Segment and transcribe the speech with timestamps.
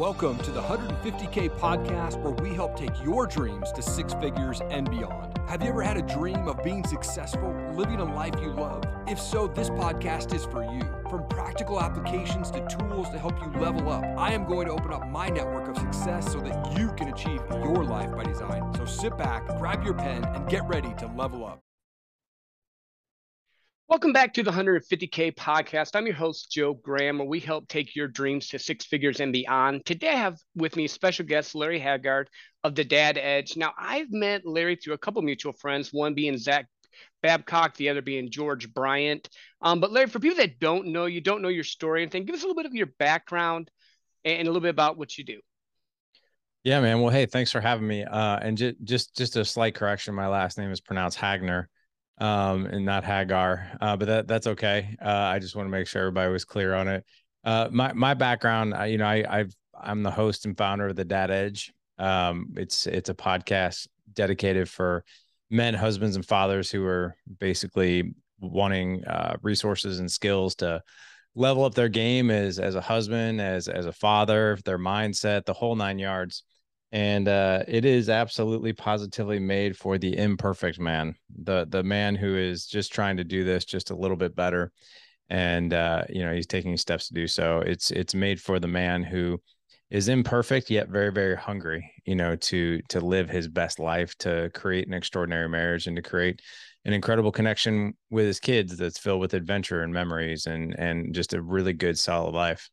[0.00, 4.88] Welcome to the 150K podcast where we help take your dreams to six figures and
[4.88, 5.36] beyond.
[5.46, 8.82] Have you ever had a dream of being successful, living a life you love?
[9.06, 10.80] If so, this podcast is for you.
[11.10, 14.90] From practical applications to tools to help you level up, I am going to open
[14.90, 18.72] up my network of success so that you can achieve your life by design.
[18.78, 21.60] So sit back, grab your pen, and get ready to level up.
[23.90, 25.96] Welcome back to the 150K podcast.
[25.96, 29.32] I'm your host, Joe Graham, where we help take your dreams to six figures and
[29.32, 29.84] beyond.
[29.84, 32.30] Today, I have with me special guest Larry Haggard
[32.62, 33.56] of the Dad Edge.
[33.56, 36.68] Now, I've met Larry through a couple mutual friends, one being Zach
[37.20, 39.28] Babcock, the other being George Bryant.
[39.60, 42.26] Um, but Larry, for people that don't know you, don't know your story, and thing,
[42.26, 43.72] give us a little bit of your background
[44.24, 45.40] and a little bit about what you do.
[46.62, 47.00] Yeah, man.
[47.00, 48.04] Well, hey, thanks for having me.
[48.04, 51.68] Uh, and just just just a slight correction, my last name is pronounced Hagner
[52.20, 53.66] um, and not Hagar.
[53.80, 54.96] Uh, but that that's okay.
[55.04, 57.04] Uh, I just want to make sure everybody was clear on it.
[57.44, 61.04] Uh, my my background, you know, I I've I'm the host and founder of the
[61.04, 61.72] Dad Edge.
[61.98, 65.04] Um, it's it's a podcast dedicated for
[65.50, 70.82] men, husbands, and fathers who are basically wanting uh, resources and skills to
[71.34, 75.54] level up their game as as a husband, as as a father, their mindset, the
[75.54, 76.44] whole nine yards
[76.92, 82.36] and uh, it is absolutely positively made for the imperfect man the the man who
[82.36, 84.72] is just trying to do this just a little bit better
[85.30, 87.60] and uh, you know he's taking steps to do so.
[87.60, 89.40] It's it's made for the man who
[89.88, 94.48] is imperfect yet very very hungry you know to to live his best life to
[94.54, 96.40] create an extraordinary marriage and to create
[96.84, 101.34] an incredible connection with his kids that's filled with adventure and memories and and just
[101.34, 102.68] a really good solid life.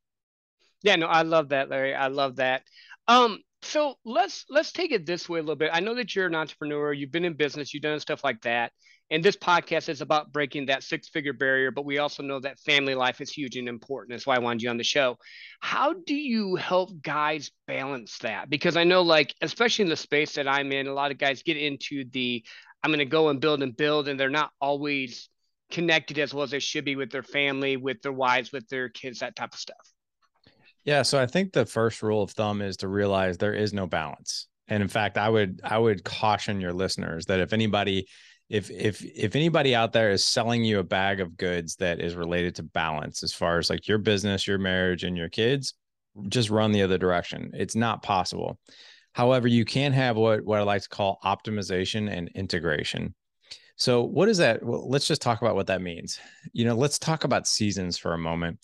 [0.83, 1.93] Yeah no i love that larry.
[1.93, 2.63] I love that.
[3.07, 5.71] Um so let's let's take it this way a little bit.
[5.73, 8.71] I know that you're an entrepreneur, you've been in business, you've done stuff like that.
[9.09, 12.59] And this podcast is about breaking that six figure barrier, but we also know that
[12.59, 14.11] family life is huge and important.
[14.11, 15.17] That's why I wanted you on the show.
[15.61, 18.49] How do you help guys balance that?
[18.49, 21.41] Because I know, like, especially in the space that I'm in, a lot of guys
[21.41, 22.43] get into the
[22.83, 25.29] I'm going to go and build and build, and they're not always
[25.71, 28.89] connected as well as they should be with their family, with their wives, with their
[28.89, 29.75] kids, that type of stuff.
[30.87, 33.87] Yeah, so I think the first rule of thumb is to realize there is no
[33.87, 34.47] balance.
[34.69, 38.07] And in fact, I would I would caution your listeners that if anybody
[38.49, 42.15] if if if anybody out there is selling you a bag of goods that is
[42.15, 45.73] related to balance as far as like your business, your marriage and your kids,
[46.29, 47.51] just run the other direction.
[47.53, 48.57] It's not possible.
[49.11, 53.13] However, you can have what what I like to call optimization and integration.
[53.75, 54.63] So, what is that?
[54.63, 56.17] Well, let's just talk about what that means.
[56.53, 58.59] You know, let's talk about seasons for a moment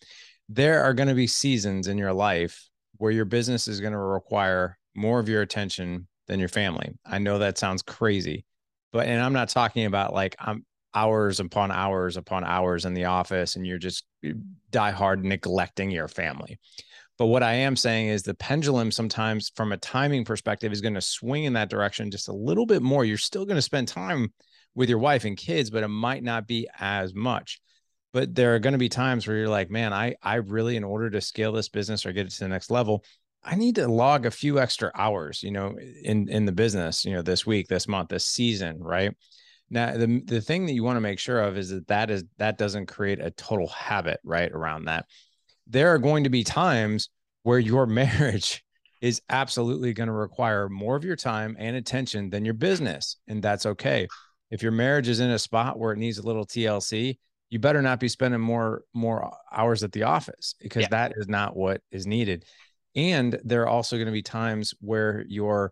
[0.55, 3.99] there are going to be seasons in your life where your business is going to
[3.99, 6.93] require more of your attention than your family.
[7.05, 8.45] I know that sounds crazy,
[8.91, 10.65] but and I'm not talking about like I'm
[10.95, 14.33] hours upon hours upon hours in the office and you're just eh,
[14.69, 16.59] die hard neglecting your family.
[17.17, 20.93] But what I am saying is the pendulum sometimes from a timing perspective is going
[20.93, 23.05] to swing in that direction just a little bit more.
[23.05, 24.31] You're still going to spend time
[24.75, 27.59] with your wife and kids, but it might not be as much
[28.13, 30.83] but there are going to be times where you're like man i i really in
[30.83, 33.03] order to scale this business or get it to the next level
[33.43, 37.11] i need to log a few extra hours you know in in the business you
[37.11, 39.13] know this week this month this season right?
[39.69, 42.23] Now the the thing that you want to make sure of is that that is
[42.37, 45.05] that doesn't create a total habit right around that.
[45.67, 47.09] There are going to be times
[47.43, 48.63] where your marriage
[49.01, 53.41] is absolutely going to require more of your time and attention than your business and
[53.41, 54.07] that's okay.
[54.51, 57.17] If your marriage is in a spot where it needs a little TLC
[57.53, 60.87] you better not be spending more more hours at the office because yeah.
[60.89, 62.45] that is not what is needed.
[62.95, 65.71] And there are also going to be times where your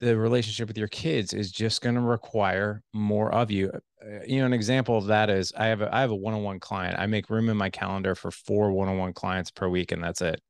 [0.00, 3.70] the relationship with your kids is just going to require more of you.
[3.70, 6.60] Uh, you know an example of that is i have a i have a one-on-one
[6.60, 6.98] client.
[6.98, 10.40] I make room in my calendar for four one-on-one clients per week and that's it.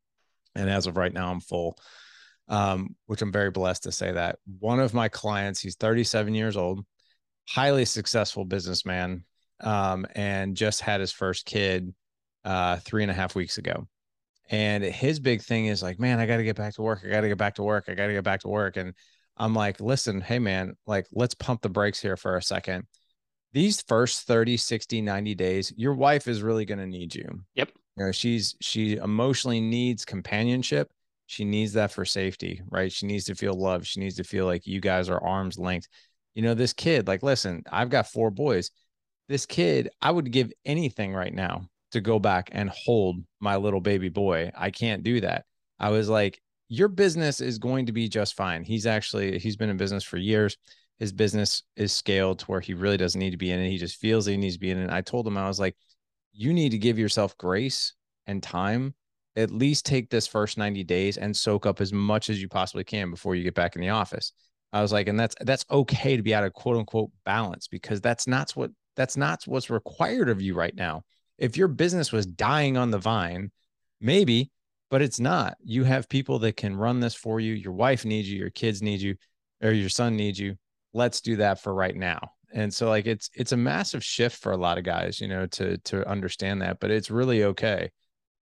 [0.55, 1.77] And as of right now i'm full.
[2.47, 4.38] Um, which i'm very blessed to say that.
[4.61, 6.84] One of my clients he's 37 years old
[7.49, 9.25] highly successful businessman
[9.61, 11.95] um, and just had his first kid
[12.45, 13.87] uh, three and a half weeks ago.
[14.51, 17.03] And his big thing is like, man, I got to get back to work.
[17.05, 17.85] I got to get back to work.
[17.88, 18.77] I got to get back to work.
[18.77, 18.94] And
[19.37, 22.85] I'm like, listen, hey, man, like, let's pump the brakes here for a second.
[23.53, 27.43] These first 30, 60, 90 days, your wife is really going to need you.
[27.55, 27.73] Yep.
[27.97, 30.91] You know, she's, she emotionally needs companionship.
[31.27, 32.91] She needs that for safety, right?
[32.91, 33.87] She needs to feel loved.
[33.87, 35.88] She needs to feel like you guys are arms length.
[36.35, 38.71] You know, this kid, like, listen, I've got four boys
[39.29, 43.81] this kid, I would give anything right now to go back and hold my little
[43.81, 44.51] baby boy.
[44.57, 45.45] I can't do that.
[45.79, 48.63] I was like, your business is going to be just fine.
[48.63, 50.57] He's actually, he's been in business for years.
[50.99, 53.71] His business is scaled to where he really doesn't need to be in it.
[53.71, 54.91] He just feels he needs to be in it.
[54.91, 55.77] I told him, I was like,
[56.33, 57.95] you need to give yourself grace
[58.27, 58.95] and time
[59.39, 62.83] at least take this first 90 days and soak up as much as you possibly
[62.83, 64.33] can before you get back in the office.
[64.73, 68.01] I was like, and that's that's okay to be out of quote unquote balance because
[68.01, 71.05] that's not what that's not what's required of you right now.
[71.39, 73.53] If your business was dying on the vine,
[74.00, 74.50] maybe,
[74.91, 75.56] but it's not.
[75.62, 77.55] You have people that can run this for you.
[77.55, 79.15] Your wife needs you, your kids need you,
[79.62, 80.56] or your son needs you.
[80.93, 82.33] Let's do that for right now.
[82.53, 85.47] And so like it's it's a massive shift for a lot of guys, you know,
[85.47, 87.91] to to understand that, but it's really okay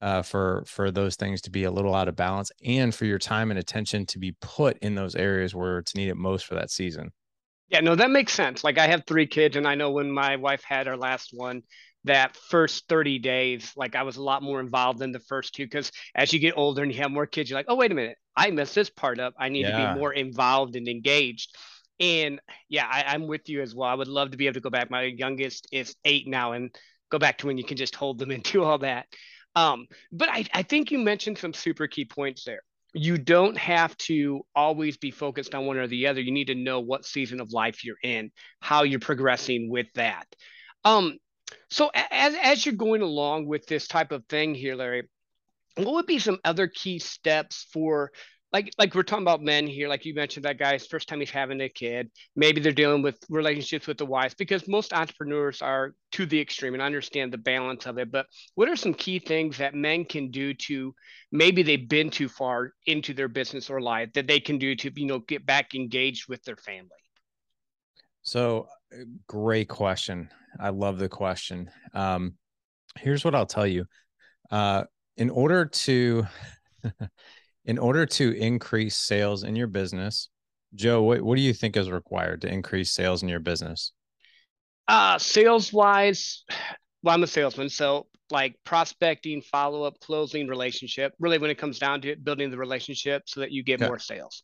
[0.02, 3.20] uh, for for those things to be a little out of balance and for your
[3.20, 6.70] time and attention to be put in those areas where it's needed most for that
[6.70, 7.10] season.
[7.72, 8.62] Yeah, no, that makes sense.
[8.62, 11.62] Like I have three kids, and I know when my wife had her last one,
[12.04, 15.64] that first 30 days, like I was a lot more involved than the first two.
[15.64, 17.94] Because as you get older and you have more kids, you're like, oh, wait a
[17.94, 19.32] minute, I messed this part up.
[19.38, 19.88] I need yeah.
[19.88, 21.56] to be more involved and engaged.
[21.98, 23.88] And yeah, I, I'm with you as well.
[23.88, 24.90] I would love to be able to go back.
[24.90, 26.76] My youngest is eight now, and
[27.10, 29.06] go back to when you can just hold them and do all that.
[29.54, 32.62] Um, but I, I think you mentioned some super key points there.
[32.94, 36.20] You don't have to always be focused on one or the other.
[36.20, 38.30] You need to know what season of life you're in,
[38.60, 40.26] how you're progressing with that.
[40.84, 41.18] Um,
[41.70, 45.08] so as as you're going along with this type of thing here, Larry,
[45.76, 48.10] what would be some other key steps for
[48.52, 51.31] like like we're talking about men here like you mentioned that guy's first time he's
[51.31, 52.10] having a kid.
[52.37, 56.75] Maybe they're dealing with relationships with the wives because most entrepreneurs are to the extreme
[56.75, 60.31] and understand the balance of it but what are some key things that men can
[60.31, 60.94] do to
[61.31, 64.90] maybe they've been too far into their business or life that they can do to
[64.94, 66.90] you know get back engaged with their family?
[68.22, 68.69] So
[69.26, 70.28] great question.
[70.60, 71.70] I love the question.
[71.94, 72.34] Um
[72.98, 73.87] here's what i'll tell you.
[74.50, 74.84] Uh
[75.16, 76.26] in order to
[77.64, 80.28] in order to increase sales in your business,
[80.74, 83.92] Joe, what, what do you think is required to increase sales in your business?
[84.88, 86.44] Uh, sales wise,
[87.02, 87.68] well, I'm a salesman.
[87.68, 91.12] So, like prospecting, follow up, closing, relationship.
[91.20, 93.88] Really, when it comes down to it, building the relationship so that you get okay.
[93.88, 94.42] more sales.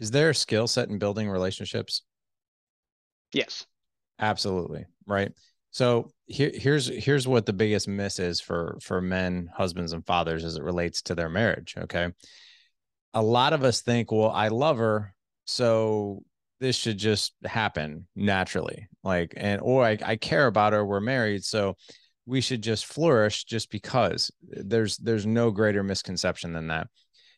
[0.00, 2.02] Is there a skill set in building relationships?
[3.32, 3.66] Yes.
[4.18, 4.86] Absolutely.
[5.06, 5.32] Right.
[5.74, 10.44] So here, here's here's what the biggest miss is for for men, husbands, and fathers
[10.44, 11.74] as it relates to their marriage.
[11.76, 12.12] Okay,
[13.12, 15.16] a lot of us think, well, I love her,
[15.46, 16.22] so
[16.60, 21.42] this should just happen naturally, like, and or I, I care about her, we're married,
[21.42, 21.74] so
[22.24, 24.30] we should just flourish just because.
[24.42, 26.86] There's there's no greater misconception than that.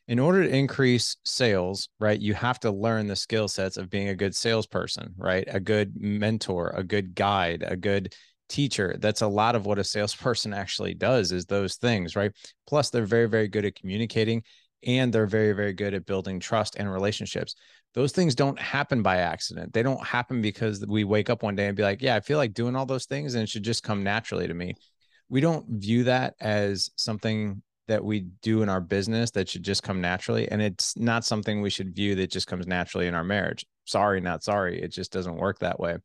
[0.08, 4.08] In order to increase sales, right, you have to learn the skill sets of being
[4.08, 5.44] a good salesperson, right?
[5.48, 8.14] A good mentor, a good guide, a good
[8.48, 8.96] teacher.
[9.00, 12.30] That's a lot of what a salesperson actually does is those things, right?
[12.68, 14.44] Plus, they're very, very good at communicating
[14.86, 17.56] and they're very, very good at building trust and relationships.
[17.94, 19.72] Those things don't happen by accident.
[19.72, 22.38] They don't happen because we wake up one day and be like, yeah, I feel
[22.38, 24.74] like doing all those things and it should just come naturally to me.
[25.28, 29.82] We don't view that as something that we do in our business that should just
[29.82, 30.48] come naturally.
[30.50, 33.64] And it's not something we should view that just comes naturally in our marriage.
[33.84, 34.82] Sorry, not sorry.
[34.82, 35.96] It just doesn't work that way.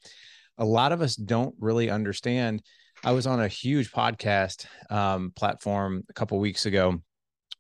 [0.58, 2.62] A lot of us don't really understand.
[3.04, 7.02] I was on a huge podcast um, platform a couple weeks ago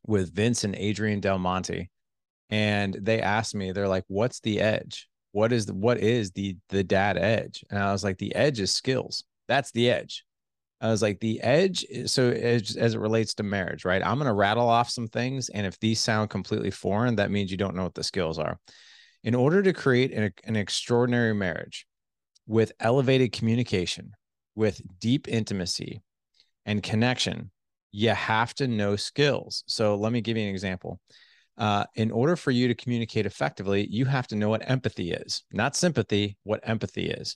[0.05, 1.89] with Vince and Adrian Del Monte,
[2.49, 5.07] and they asked me, they're like, "What's the edge?
[5.31, 8.59] What is the what is the the dad edge?" And I was like, "The edge
[8.59, 9.23] is skills.
[9.47, 10.23] That's the edge.
[10.81, 11.85] I was like, the edge.
[12.07, 14.03] So as, as it relates to marriage, right?
[14.03, 15.49] I'm going to rattle off some things.
[15.49, 18.59] And if these sound completely foreign, that means you don't know what the skills are.
[19.23, 21.85] In order to create an, an extraordinary marriage
[22.47, 24.13] with elevated communication,
[24.55, 26.01] with deep intimacy
[26.65, 27.51] and connection,
[27.91, 29.63] you have to know skills.
[29.67, 30.99] So let me give you an example.
[31.57, 35.43] Uh, in order for you to communicate effectively, you have to know what empathy is,
[35.51, 37.35] not sympathy, what empathy is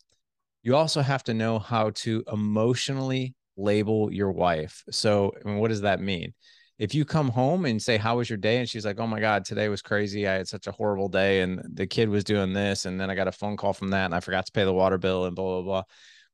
[0.66, 4.84] you also have to know how to emotionally label your wife.
[4.92, 6.34] So, I mean, what does that mean?
[6.78, 8.58] If you come home and say, How was your day?
[8.58, 10.28] And she's like, Oh my God, today was crazy.
[10.28, 11.42] I had such a horrible day.
[11.42, 12.86] And the kid was doing this.
[12.86, 14.06] And then I got a phone call from that.
[14.06, 15.84] And I forgot to pay the water bill and blah, blah, blah.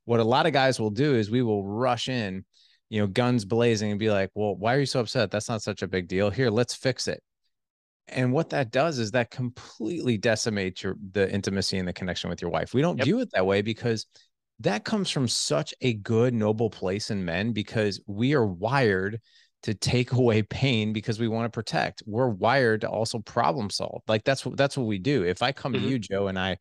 [0.05, 2.43] What a lot of guys will do is we will rush in,
[2.89, 5.29] you know, guns blazing and be like, Well, why are you so upset?
[5.29, 6.31] That's not such a big deal.
[6.31, 7.21] Here, let's fix it
[8.07, 12.41] and what that does is that completely decimates your the intimacy and the connection with
[12.41, 13.05] your wife we don't yep.
[13.05, 14.05] view it that way because
[14.63, 19.19] that comes from such a good noble place in men because we are wired
[19.63, 24.01] to take away pain because we want to protect we're wired to also problem solve
[24.07, 25.83] like that's what that's what we do if i come mm-hmm.
[25.83, 26.55] to you joe and i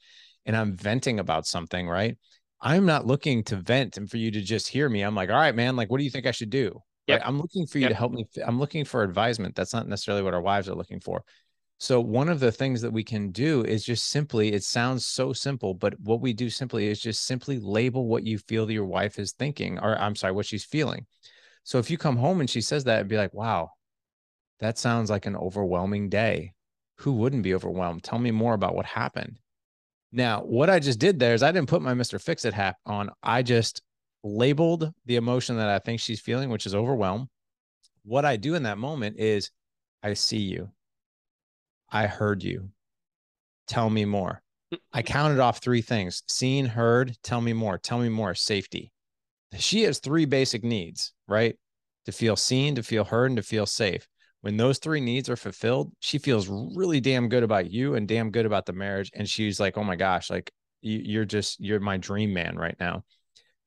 [0.47, 2.16] and i'm venting about something right
[2.61, 5.37] i'm not looking to vent and for you to just hear me i'm like all
[5.37, 7.21] right man like what do you think i should do Yep.
[7.21, 7.28] Right?
[7.28, 7.90] I'm looking for you yep.
[7.90, 8.26] to help me.
[8.45, 9.57] I'm looking for advisement.
[9.57, 11.25] That's not necessarily what our wives are looking for.
[11.83, 15.33] So one of the things that we can do is just simply, it sounds so
[15.33, 18.85] simple, but what we do simply is just simply label what you feel that your
[18.85, 21.07] wife is thinking, or I'm sorry, what she's feeling.
[21.65, 23.71] So if you come home and she says that and be like, wow,
[24.59, 26.53] that sounds like an overwhelming day.
[26.99, 28.03] Who wouldn't be overwhelmed?
[28.03, 29.39] Tell me more about what happened.
[30.13, 32.21] Now, what I just did there is I didn't put my Mr.
[32.21, 33.09] Fix It hat on.
[33.23, 33.81] I just
[34.23, 37.31] labeled the emotion that I think she's feeling, which is overwhelm.
[38.05, 39.51] What I do in that moment is
[40.03, 40.69] I see you.
[41.91, 42.71] I heard you.
[43.67, 44.43] Tell me more.
[44.73, 44.99] Mm-hmm.
[44.99, 48.93] I counted off three things seen, heard, tell me more, tell me more, safety.
[49.57, 51.57] She has three basic needs, right?
[52.07, 54.07] To feel seen, to feel heard, and to feel safe.
[54.43, 58.31] When those three needs are fulfilled, she feels really damn good about you and damn
[58.31, 59.11] good about the marriage.
[59.15, 63.05] And she's like, oh my gosh, like you're just, you're my dream man right now.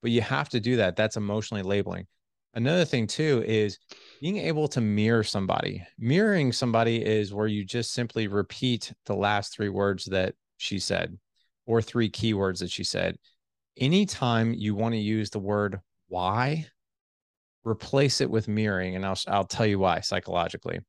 [0.02, 0.96] But you have to do that.
[0.96, 2.08] That's emotionally labeling.
[2.56, 3.80] Another thing too is
[4.22, 5.86] being able to mirror somebody.
[5.98, 11.18] Mirroring somebody is where you just simply repeat the last three words that she said
[11.66, 13.18] or three keywords that she said.
[13.78, 16.68] Anytime you want to use the word why,
[17.64, 20.80] replace it with mirroring and I'll I'll tell you why psychologically.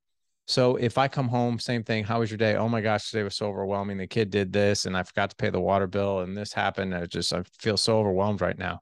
[0.47, 2.04] So if I come home, same thing.
[2.04, 2.56] How was your day?
[2.56, 3.97] Oh my gosh, today was so overwhelming.
[3.97, 6.94] The kid did this and I forgot to pay the water bill and this happened.
[6.94, 8.80] I just I feel so overwhelmed right now.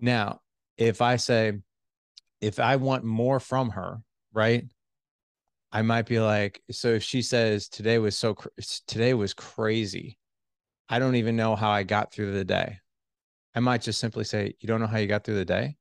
[0.00, 0.40] Now,
[0.76, 1.60] if I say,
[2.44, 3.98] if I want more from her,
[4.32, 4.64] right?
[5.72, 8.36] I might be like, so if she says today was so
[8.86, 10.18] today was crazy,
[10.88, 12.78] I don't even know how I got through the day.
[13.54, 15.76] I might just simply say, you don't know how you got through the day.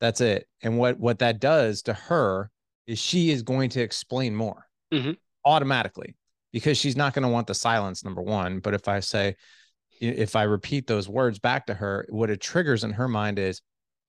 [0.00, 0.48] That's it.
[0.62, 2.50] And what what that does to her
[2.86, 5.12] is she is going to explain more mm-hmm.
[5.44, 6.16] automatically
[6.52, 8.04] because she's not going to want the silence.
[8.04, 9.36] Number one, but if I say,
[10.00, 13.62] if I repeat those words back to her, what it triggers in her mind is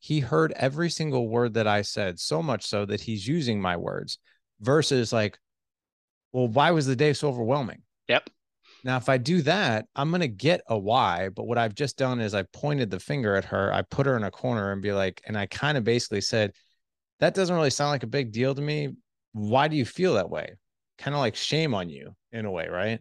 [0.06, 3.76] he heard every single word that I said, so much so that he's using my
[3.76, 4.20] words
[4.60, 5.40] versus like,
[6.32, 7.82] well, why was the day so overwhelming?
[8.08, 8.30] Yep.
[8.84, 11.30] Now, if I do that, I'm going to get a why.
[11.30, 13.74] But what I've just done is I pointed the finger at her.
[13.74, 16.52] I put her in a corner and be like, and I kind of basically said,
[17.20, 18.90] that doesn't really sound like a big deal to me.
[19.32, 20.54] Why do you feel that way?
[21.00, 23.00] Kind of like shame on you in a way, right?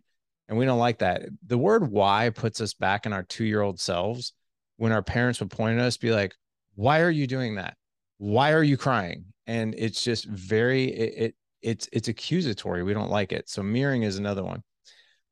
[0.48, 1.24] And we don't like that.
[1.46, 4.32] The word why puts us back in our two year old selves
[4.78, 6.34] when our parents would point at us, be like,
[6.74, 7.76] why are you doing that?
[8.18, 9.26] Why are you crying?
[9.46, 12.82] And it's just very, it, it it's it's accusatory.
[12.82, 13.48] We don't like it.
[13.48, 14.62] So mirroring is another one.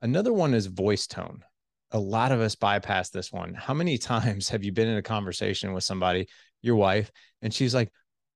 [0.01, 1.45] Another one is voice tone.
[1.93, 3.55] A lot of us bypass this one.
[3.55, 6.27] How many times have you been in a conversation with somebody,
[6.63, 7.11] your wife,
[7.43, 7.93] and she's like,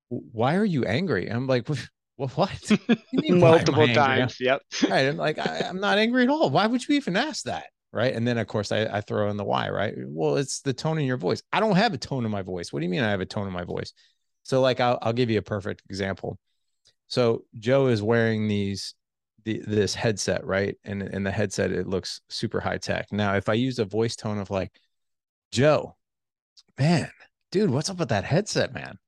[0.08, 1.68] "Why are you angry?" I'm like,
[2.18, 2.70] "Well, what?"
[3.12, 4.38] Multiple times.
[4.40, 4.62] Yep.
[4.88, 5.06] Right.
[5.06, 6.50] I'm like, I, am not angry at all.
[6.50, 7.66] Why would you even ask that?
[7.96, 8.14] Right.
[8.14, 9.70] And then of course I, I throw in the why.
[9.70, 9.94] Right.
[9.96, 11.42] Well, it's the tone in your voice.
[11.50, 12.70] I don't have a tone in my voice.
[12.70, 13.94] What do you mean I have a tone in my voice?
[14.42, 16.38] So like I'll I'll give you a perfect example.
[17.06, 18.94] So Joe is wearing these
[19.46, 20.76] the, this headset, right?
[20.84, 23.06] And in the headset, it looks super high tech.
[23.12, 24.72] Now, if I use a voice tone of like,
[25.52, 25.96] Joe,
[26.78, 27.10] man,
[27.50, 28.98] dude, what's up with that headset, man?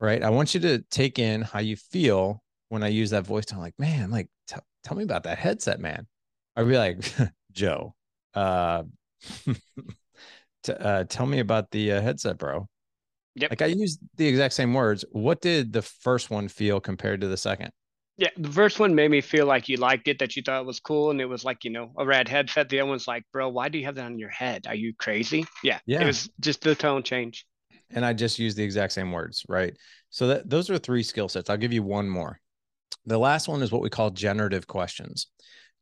[0.00, 0.22] Right.
[0.22, 3.58] I want you to take in how you feel when I use that voice tone,
[3.58, 6.06] like, man, like, t- tell me about that headset, man.
[6.54, 7.04] I'd be like,
[7.52, 7.96] Joe,
[8.38, 8.82] uh,
[10.62, 12.68] t- uh, tell me about the uh, headset, bro.
[13.34, 13.50] Yep.
[13.50, 15.04] Like I used the exact same words.
[15.10, 17.70] What did the first one feel compared to the second?
[18.16, 20.66] Yeah, the first one made me feel like you liked it, that you thought it
[20.66, 22.68] was cool, and it was like you know a rad headset.
[22.68, 24.66] The other one's like, bro, why do you have that on your head?
[24.66, 25.46] Are you crazy?
[25.62, 26.02] Yeah, yeah.
[26.02, 27.46] It was just the tone change.
[27.90, 29.76] And I just used the exact same words, right?
[30.10, 31.48] So that those are three skill sets.
[31.48, 32.40] I'll give you one more.
[33.06, 35.28] The last one is what we call generative questions.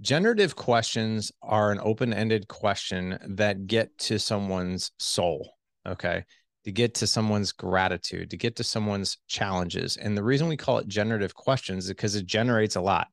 [0.01, 5.55] Generative questions are an open-ended question that get to someone's soul.
[5.87, 6.25] Okay
[6.67, 9.97] to get to someone's gratitude, to get to someone's challenges.
[9.97, 13.07] And the reason we call it generative questions is because it generates a lot.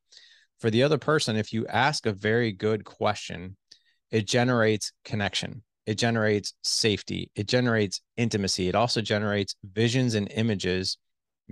[0.60, 3.56] For the other person, if you ask a very good question,
[4.10, 10.98] it generates connection, it generates safety, it generates intimacy, it also generates visions and images,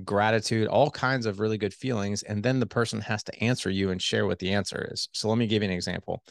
[0.03, 2.23] gratitude, all kinds of really good feelings.
[2.23, 5.09] And then the person has to answer you and share what the answer is.
[5.11, 6.23] So let me give you an example.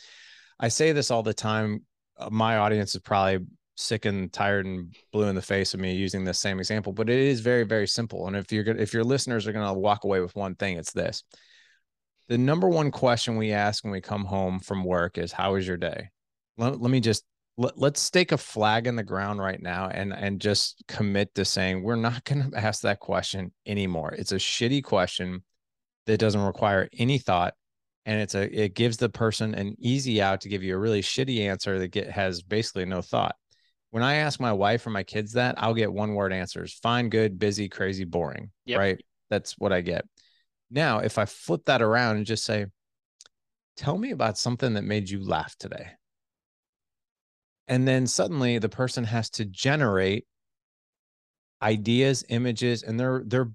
[0.59, 1.85] I say this all the time.
[2.19, 5.95] Uh, my audience is probably sick and tired and blue in the face of me
[5.95, 8.27] using this same example, but it is very, very simple.
[8.27, 10.77] And if you're good, if your listeners are going to walk away with one thing,
[10.77, 11.23] it's this.
[12.29, 15.67] The number one question we ask when we come home from work is, how was
[15.67, 16.11] your day?
[16.59, 17.25] Let, let me just,
[17.61, 21.45] let, let's stake a flag in the ground right now and, and just commit to
[21.45, 24.13] saying, we're not going to ask that question anymore.
[24.13, 25.45] It's a shitty question
[26.07, 27.55] that doesn't require any thought
[28.07, 31.03] and it's a it gives the person an easy out to give you a really
[31.03, 33.37] shitty answer that get has basically no thought
[33.91, 37.09] when I ask my wife or my kids that, I'll get one word answers fine,
[37.09, 38.51] good, busy, crazy, boring.
[38.67, 38.79] Yep.
[38.79, 39.05] Right.
[39.29, 40.07] That's what I get.
[40.71, 42.67] Now, if I flip that around and just say,
[43.77, 45.91] tell me about something that made you laugh today.
[47.71, 50.27] And then suddenly the person has to generate
[51.63, 53.53] ideas, images, and they're they're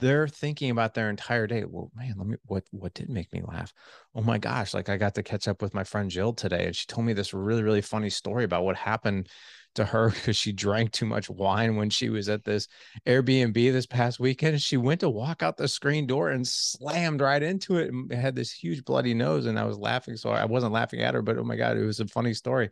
[0.00, 1.64] they're thinking about their entire day.
[1.66, 3.72] Well, man, let me what what did make me laugh?
[4.14, 6.74] Oh my gosh, like I got to catch up with my friend Jill today and
[6.74, 9.28] she told me this really really funny story about what happened
[9.74, 12.66] to her because she drank too much wine when she was at this
[13.06, 14.62] Airbnb this past weekend.
[14.62, 18.34] She went to walk out the screen door and slammed right into it and had
[18.34, 19.44] this huge bloody nose.
[19.46, 20.16] And I was laughing.
[20.16, 22.70] So I wasn't laughing at her, but oh my God, it was a funny story.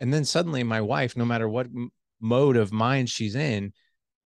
[0.00, 1.68] And then suddenly my wife, no matter what
[2.20, 3.72] mode of mind she's in,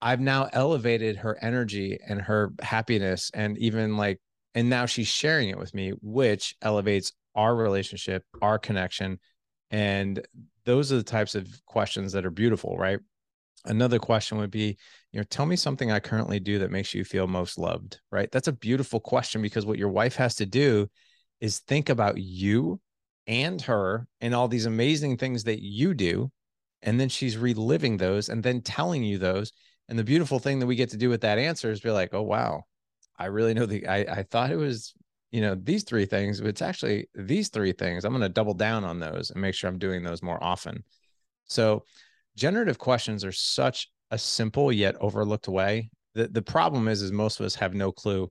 [0.01, 4.19] I've now elevated her energy and her happiness and even like,
[4.55, 9.19] and now she's sharing it with me, which elevates our relationship, our connection.
[9.69, 10.25] And
[10.65, 12.99] those are the types of questions that are beautiful, right?
[13.65, 14.77] Another question would be,
[15.11, 18.29] you know, tell me something I currently do that makes you feel most loved, right?
[18.31, 20.89] That's a beautiful question because what your wife has to do
[21.39, 22.79] is think about you
[23.27, 26.31] and her and all these amazing things that you do.
[26.81, 29.51] And then she's reliving those and then telling you those.
[29.87, 32.13] And the beautiful thing that we get to do with that answer is be like,
[32.13, 32.63] oh, wow,
[33.17, 34.93] I really know the, I, I thought it was
[35.31, 38.05] you know these three things but it's actually these three things.
[38.05, 40.83] I'm going to double down on those and make sure i'm doing those more often.
[41.45, 41.85] So
[42.35, 45.89] generative questions are such a simple yet overlooked way.
[46.15, 48.29] The, the problem is is most of us have no clue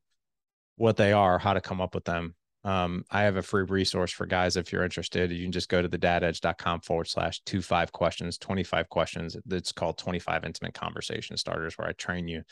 [0.77, 4.13] what they are how to come up with them um, i have a free resource
[4.13, 7.63] for guys if you're interested you can just go to the dadedge.com forward slash two
[7.63, 12.43] five questions 25 questions it's called 25 intimate conversation starters where i train you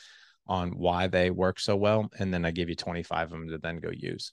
[0.46, 3.58] on why they work so well and then i give you 25 of them to
[3.58, 4.32] then go use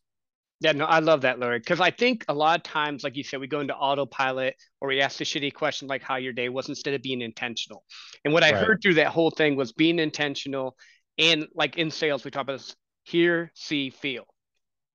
[0.61, 3.23] yeah, no, I love that, Larry, because I think a lot of times, like you
[3.23, 6.47] said, we go into autopilot or we ask the shitty question like how your day
[6.47, 7.83] was instead of being intentional.
[8.23, 8.65] And what I right.
[8.65, 10.77] heard through that whole thing was being intentional.
[11.17, 14.25] And like in sales, we talk about this hear, see, feel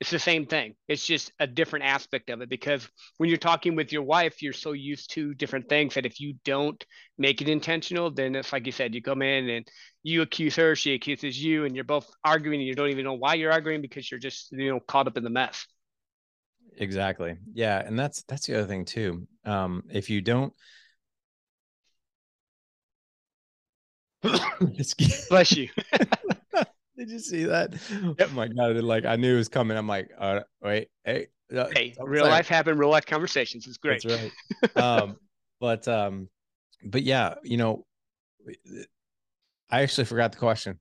[0.00, 0.74] it's the same thing.
[0.88, 2.88] It's just a different aspect of it because
[3.18, 6.34] when you're talking with your wife, you're so used to different things that if you
[6.42, 6.82] don't
[7.18, 9.68] make it intentional, then it's like you said, you come in and
[10.02, 13.12] you accuse her, she accuses you, and you're both arguing and you don't even know
[13.12, 15.66] why you're arguing because you're just, you know, caught up in the mess.
[16.78, 17.36] Exactly.
[17.52, 17.78] Yeah.
[17.84, 19.26] And that's that's the other thing too.
[19.44, 20.54] Um, if you don't
[25.28, 25.68] bless you.
[27.00, 27.72] Did you see that?
[28.18, 28.28] Yep.
[28.30, 28.76] Oh my god!
[28.76, 29.74] Like I knew it was coming.
[29.74, 33.66] I'm like, uh, wait, hey, uh, hey, real life happen, real life conversations.
[33.66, 34.02] It's great.
[34.04, 34.32] That's
[34.76, 34.76] right.
[34.76, 35.16] um,
[35.60, 36.28] but um,
[36.84, 37.86] but yeah, you know,
[39.70, 40.78] I actually forgot the question.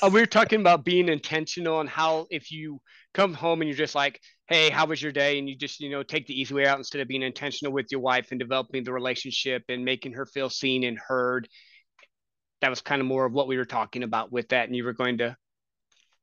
[0.00, 2.78] uh, we were talking about being intentional and how if you
[3.12, 5.40] come home and you're just like, hey, how was your day?
[5.40, 7.86] And you just, you know, take the easy way out instead of being intentional with
[7.90, 11.48] your wife and developing the relationship and making her feel seen and heard.
[12.60, 14.68] That was kind of more of what we were talking about with that.
[14.68, 15.36] And you were going to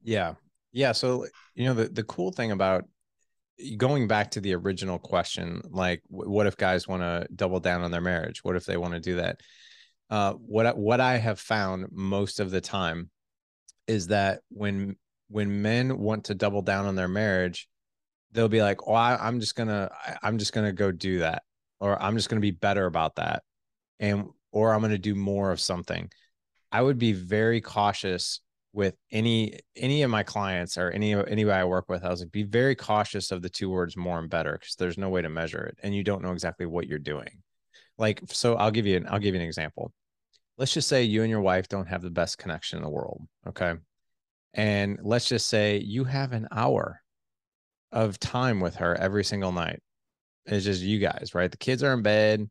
[0.06, 0.36] yeah.
[0.72, 0.92] Yeah.
[0.92, 2.86] So, you know, the, the cool thing about
[3.78, 7.92] going back to the original question, like what if guys want to double down on
[7.92, 8.44] their marriage?
[8.44, 9.40] What if they want to do that?
[10.10, 13.10] Uh, what, what I have found most of the time
[13.88, 14.96] is that when,
[15.30, 17.68] when men want to double down on their marriage,
[18.32, 21.42] they'll be like, "Oh, I, am just gonna, I, I'm just gonna go do that,
[21.80, 23.44] or I'm just gonna be better about that,
[24.00, 26.12] and or I'm gonna do more of something."
[26.72, 28.42] I would be very cautious
[28.76, 32.32] with any any of my clients or any anybody I work with, I was like,
[32.32, 35.30] be very cautious of the two words more and better because there's no way to
[35.30, 37.42] measure it, and you don't know exactly what you're doing.
[37.98, 39.94] Like, so I'll give you an I'll give you an example.
[40.58, 43.22] Let's just say you and your wife don't have the best connection in the world,
[43.48, 43.76] okay?
[44.54, 47.02] And let's just say you have an hour
[47.92, 49.82] of time with her every single night.
[50.46, 51.52] It's just you guys, right?
[51.52, 52.50] The kids are in bed,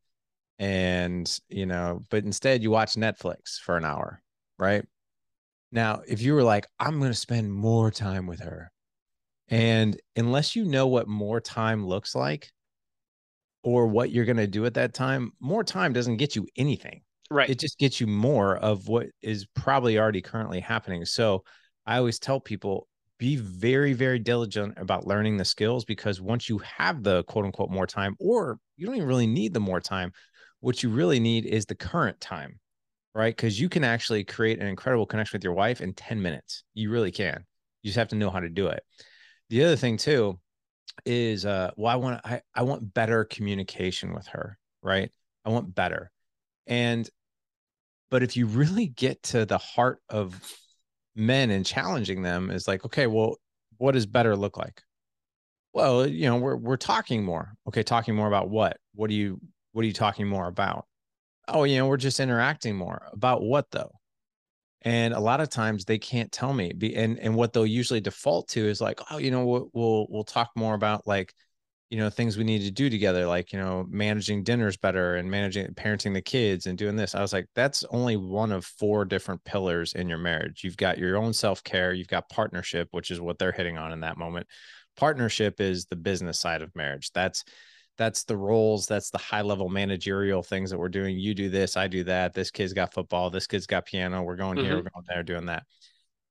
[0.59, 4.23] and you know, but instead you watch Netflix for an hour,
[4.59, 4.87] right?
[5.75, 8.71] Now, if you were like, I'm going to spend more time with her,
[9.49, 12.53] and unless you know what more time looks like
[13.65, 17.03] or what you're going to do at that time, more time doesn't get you anything.
[17.29, 17.51] Right.
[17.51, 21.05] It just gets you more of what is probably already currently happening.
[21.05, 21.43] So
[21.85, 22.87] I always tell people
[23.19, 27.71] be very, very diligent about learning the skills because once you have the quote unquote
[27.71, 30.13] more time, or you don't even really need the more time,
[30.61, 32.61] what you really need is the current time
[33.15, 33.35] right?
[33.35, 36.65] Because you can actually create an incredible connection with your wife in 10 minutes.
[36.75, 37.45] You really can.
[37.83, 38.83] You just have to know how to do it.
[39.51, 40.39] The other thing too
[41.05, 45.11] is uh well, I want I, I want better communication with her, right?
[45.45, 46.11] I want better.
[46.67, 47.09] And
[48.11, 50.41] but if you really get to the heart of
[51.17, 53.37] men and challenging them is like, okay, well,
[53.79, 54.83] what does better look like?
[55.73, 57.55] Well, you know, we're we're talking more.
[57.69, 58.79] Okay, talking more about what?
[58.95, 59.41] What do you
[59.73, 60.87] what are you talking more about?
[61.49, 63.09] Oh, you know, we're just interacting more.
[63.13, 63.93] About what though?
[64.83, 66.73] And a lot of times they can't tell me.
[66.95, 70.25] And and what they'll usually default to is like, oh, you know, we'll we'll, we'll
[70.25, 71.35] talk more about like,
[71.95, 75.31] you know things we need to do together like you know managing dinners better and
[75.31, 79.05] managing parenting the kids and doing this i was like that's only one of four
[79.05, 83.21] different pillars in your marriage you've got your own self-care you've got partnership which is
[83.21, 84.45] what they're hitting on in that moment
[84.97, 87.45] partnership is the business side of marriage that's
[87.97, 91.19] that's the roles that's the high level managerial things that we're doing.
[91.19, 94.37] You do this i do that this kid's got football this kid's got piano we're
[94.37, 94.67] going mm-hmm.
[94.67, 95.65] here we're going there doing that.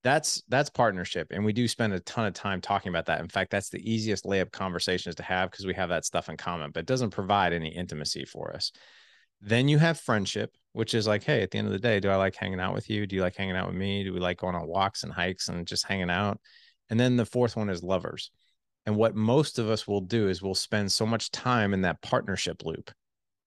[0.04, 3.22] That's that's partnership and we do spend a ton of time talking about that.
[3.22, 6.38] In fact that's the easiest layup conversations to have because we have that stuff in
[6.38, 8.72] common but it doesn't provide any intimacy for us.
[9.42, 12.10] Then you have friendship which is like hey at the end of the day do
[12.10, 13.08] i like hanging out with you?
[13.08, 14.04] Do you like hanging out with me?
[14.04, 16.40] Do we like going on walks and hikes and just hanging out?
[16.90, 18.32] And then the fourth one is lovers
[18.86, 22.02] and what most of us will do is we'll spend so much time in that
[22.02, 22.92] partnership loop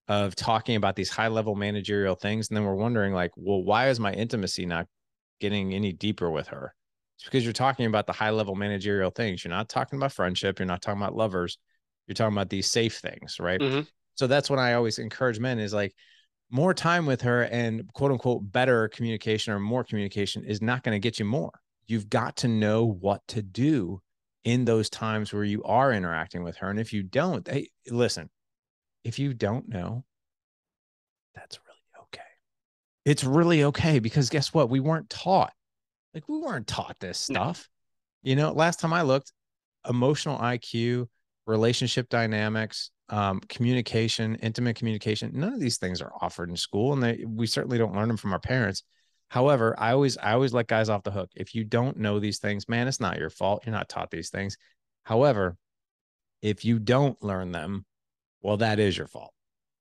[0.08, 3.88] of talking about these high level managerial things and then we're wondering like well why
[3.88, 4.86] is my intimacy not
[5.40, 6.74] getting any deeper with her.
[7.16, 9.44] It's because you're talking about the high level managerial things.
[9.44, 10.58] You're not talking about friendship.
[10.58, 11.58] You're not talking about lovers.
[12.06, 13.60] You're talking about these safe things, right?
[13.60, 13.80] Mm-hmm.
[14.14, 15.94] So that's what I always encourage men is like
[16.50, 20.94] more time with her and quote unquote better communication or more communication is not going
[20.94, 21.52] to get you more.
[21.86, 24.00] You've got to know what to do
[24.46, 26.70] in those times where you are interacting with her.
[26.70, 28.30] And if you don't, hey, listen,
[29.02, 30.04] if you don't know,
[31.34, 32.22] that's really okay.
[33.04, 34.70] it's really okay because guess what?
[34.70, 35.52] We weren't taught.
[36.14, 37.68] Like we weren't taught this stuff.
[38.22, 38.30] No.
[38.30, 39.32] You know, last time I looked,
[39.88, 41.08] emotional IQ,
[41.48, 47.02] relationship dynamics, um, communication, intimate communication, none of these things are offered in school, and
[47.02, 48.84] they, we certainly don't learn them from our parents.
[49.28, 51.30] However, I always I always let guys off the hook.
[51.34, 53.64] If you don't know these things, man, it's not your fault.
[53.66, 54.56] You're not taught these things.
[55.04, 55.56] However,
[56.42, 57.84] if you don't learn them,
[58.40, 59.32] well, that is your fault.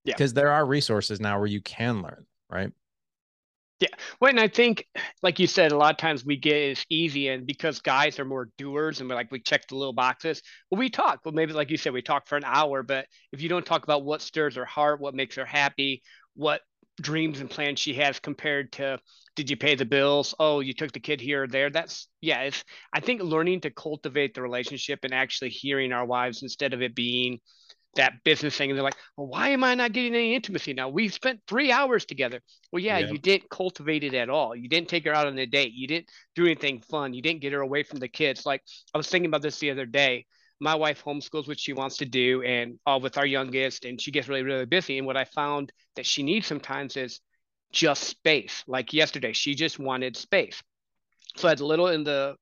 [0.04, 0.14] Yeah.
[0.14, 2.72] Because there are resources now where you can learn, right?
[3.80, 3.90] Yeah.
[4.22, 4.88] Well, and I think,
[5.22, 8.26] like you said, a lot of times we get it's easy, and because guys are
[8.26, 10.42] more doers and we're like, we check the little boxes.
[10.72, 11.20] Well, we talk.
[11.26, 13.84] Well, maybe, like you said, we talk for an hour, but if you don't talk
[13.84, 16.04] about what stirs her heart, what makes her happy,
[16.36, 16.62] what
[17.02, 18.98] dreams and plans she has compared to
[19.36, 20.34] did you pay the bills?
[20.40, 21.70] Oh you took the kid here or there.
[21.70, 26.42] That's yeah it's i think learning to cultivate the relationship and actually hearing our wives
[26.42, 27.40] instead of it being
[27.96, 30.90] that business thing and they're like well why am i not getting any intimacy now?
[30.90, 32.42] We've spent three hours together.
[32.72, 34.56] Well yeah, yeah, you didn't cultivate it at all.
[34.56, 35.74] You didn't take her out on a date.
[35.74, 37.14] You didn't do anything fun.
[37.14, 38.46] You didn't get her away from the kids.
[38.46, 38.62] Like
[38.94, 40.26] i was thinking about this the other day
[40.60, 44.12] my wife homeschools what she wants to do and all with our youngest and she
[44.12, 47.20] gets really really busy and what i found that she needs sometimes is
[47.72, 50.62] just space like yesterday she just wanted space
[51.36, 52.36] so i had little in the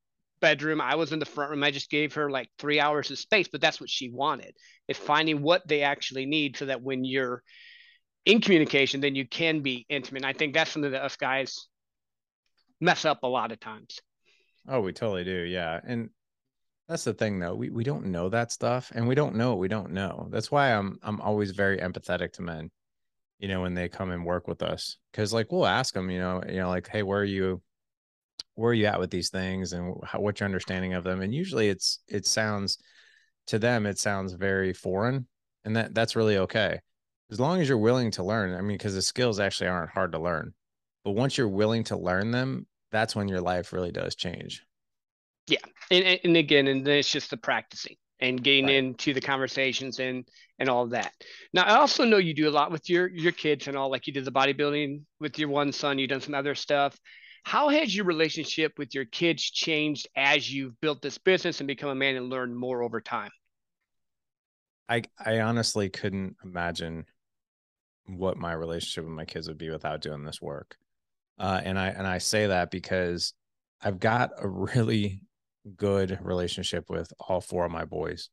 [0.44, 0.82] bedroom.
[0.82, 1.64] I was in the front room.
[1.64, 4.54] I just gave her like three hours of space, but that's what she wanted
[4.90, 7.42] is finding what they actually need so that when you're
[8.26, 10.24] in communication, then you can be intimate.
[10.24, 11.70] And I think that's something that us guys
[12.82, 14.02] mess up a lot of times.
[14.68, 15.44] Oh, we totally do.
[15.44, 15.80] Yeah.
[15.82, 16.10] And
[16.88, 17.56] that's the thing though.
[17.56, 20.28] We we don't know that stuff and we don't know we don't know.
[20.32, 22.72] That's why I'm I'm always very empathetic to men,
[23.40, 24.98] you know, when they come and work with us.
[25.14, 27.62] Cause like we'll ask them, you know, you know, like, hey, where are you
[28.56, 31.34] where are you at with these things and how, what's your understanding of them and
[31.34, 32.78] usually it's it sounds
[33.48, 35.28] to them it sounds very foreign
[35.66, 36.80] and that that's really okay
[37.32, 40.12] as long as you're willing to learn i mean because the skills actually aren't hard
[40.12, 40.54] to learn
[41.04, 44.64] but once you're willing to learn them that's when your life really does change
[45.48, 45.60] yeah
[45.92, 48.76] and, and again and then it's just the practicing and getting right.
[48.76, 50.28] into the conversations and
[50.60, 51.12] and all that
[51.54, 54.08] now i also know you do a lot with your your kids and all like
[54.08, 56.98] you did the bodybuilding with your one son you've done some other stuff
[57.44, 61.90] how has your relationship with your kids changed as you've built this business and become
[61.90, 63.32] a man and learned more over time?
[64.88, 67.06] I I honestly couldn't imagine
[68.06, 70.78] what my relationship with my kids would be without doing this work.
[71.38, 73.34] Uh, and I and I say that because
[73.82, 75.22] I've got a really
[75.76, 78.30] good relationship with all four of my boys.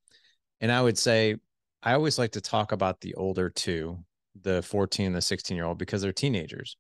[0.61, 1.37] And I would say
[1.83, 3.99] I always like to talk about the older two,
[4.41, 6.77] the 14 and the 16 year old, because they're teenagers.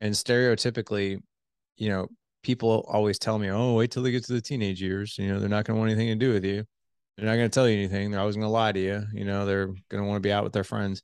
[0.00, 1.20] And stereotypically,
[1.76, 2.08] you know,
[2.42, 5.16] people always tell me, "Oh, wait till they get to the teenage years.
[5.18, 6.64] You know, they're not going to want anything to do with you.
[7.16, 8.10] They're not going to tell you anything.
[8.10, 9.04] They're always going to lie to you.
[9.12, 11.02] You know, they're going to want to be out with their friends."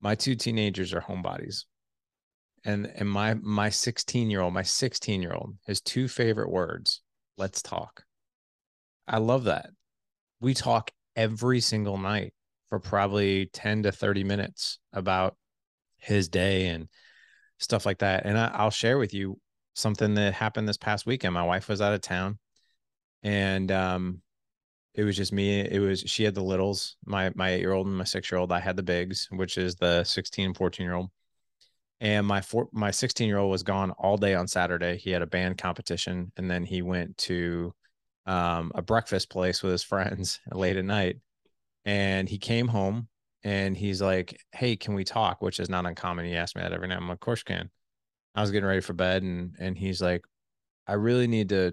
[0.00, 1.66] My two teenagers are homebodies,
[2.64, 7.02] and and my my 16 year old, my 16 year old, his two favorite words:
[7.36, 8.04] "Let's talk."
[9.10, 9.70] I love that.
[10.40, 12.32] We talk every single night
[12.68, 15.36] for probably 10 to 30 minutes about
[15.98, 16.88] his day and
[17.58, 18.24] stuff like that.
[18.24, 19.38] And I, will share with you
[19.74, 21.34] something that happened this past weekend.
[21.34, 22.38] My wife was out of town
[23.22, 24.22] and um
[24.94, 25.60] it was just me.
[25.60, 28.38] It was she had the littles, my my eight year old and my six year
[28.38, 28.52] old.
[28.52, 31.10] I had the bigs, which is the 16, 14 year old.
[32.00, 34.96] And my four my 16 year old was gone all day on Saturday.
[34.96, 37.74] He had a band competition and then he went to
[38.26, 41.16] um, a breakfast place with his friends late at night.
[41.84, 43.08] And he came home
[43.42, 45.40] and he's like, Hey, can we talk?
[45.40, 46.26] Which is not uncommon.
[46.26, 46.98] He asked me that every night.
[46.98, 47.70] I'm like, of course can.
[48.34, 50.22] I was getting ready for bed and and he's like,
[50.86, 51.72] I really need to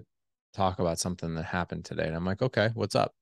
[0.54, 2.06] talk about something that happened today.
[2.06, 3.12] And I'm like, okay, what's up?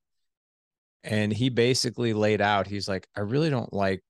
[1.04, 4.02] And he basically laid out, he's like, I really don't like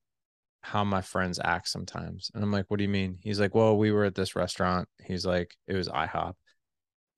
[0.62, 2.31] how my friends act sometimes.
[2.35, 3.18] And I'm like, what do you mean?
[3.22, 4.88] He's like, well, we were at this restaurant.
[5.05, 6.35] He's like, it was IHOP.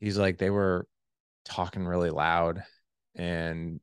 [0.00, 0.86] He's like, they were
[1.48, 2.62] talking really loud
[3.14, 3.80] and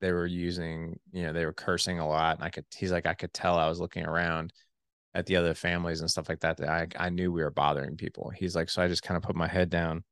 [0.00, 2.36] they were using, you know, they were cursing a lot.
[2.36, 4.52] And I could, he's like, I could tell I was looking around
[5.14, 7.96] at the other families and stuff like that, that I, I knew we were bothering
[7.96, 8.32] people.
[8.34, 10.02] He's like, so I just kind of put my head down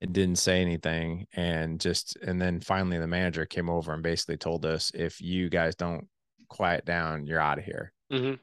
[0.00, 1.26] and didn't say anything.
[1.32, 5.48] And just, and then finally the manager came over and basically told us, if you
[5.48, 6.06] guys don't
[6.48, 7.92] quiet down, you're out of here.
[8.12, 8.34] Mm-hmm.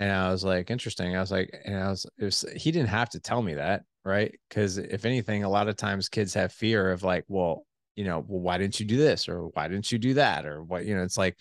[0.00, 1.14] And I was like, interesting.
[1.14, 3.84] I was like, and I was, it was, he didn't have to tell me that.
[4.04, 4.38] Right.
[4.50, 8.18] Cause if anything, a lot of times kids have fear of like, well, you know,
[8.26, 9.28] well, why didn't you do this?
[9.28, 10.44] Or why didn't you do that?
[10.44, 11.38] Or what, you know, it's like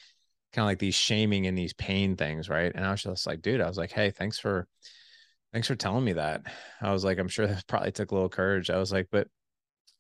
[0.54, 2.48] kind of like these shaming and these pain things.
[2.48, 2.72] Right.
[2.74, 4.66] And I was just like, dude, I was like, Hey, thanks for,
[5.52, 6.44] thanks for telling me that.
[6.82, 8.70] I was like, I'm sure that probably took a little courage.
[8.70, 9.28] I was like, but,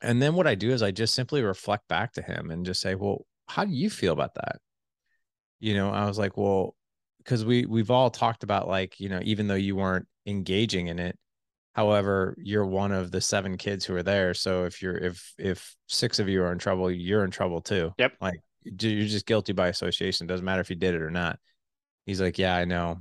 [0.01, 2.81] and then what I do is I just simply reflect back to him and just
[2.81, 4.57] say, well, how do you feel about that?
[5.59, 6.75] You know, I was like, well,
[7.23, 10.99] because we we've all talked about like you know even though you weren't engaging in
[10.99, 11.17] it
[11.73, 15.75] however you're one of the seven kids who are there so if you're if if
[15.87, 17.91] six of you are in trouble you're in trouble too.
[17.97, 18.13] Yep.
[18.21, 21.39] Like you're just guilty by association doesn't matter if you did it or not.
[22.05, 22.99] He's like yeah i know.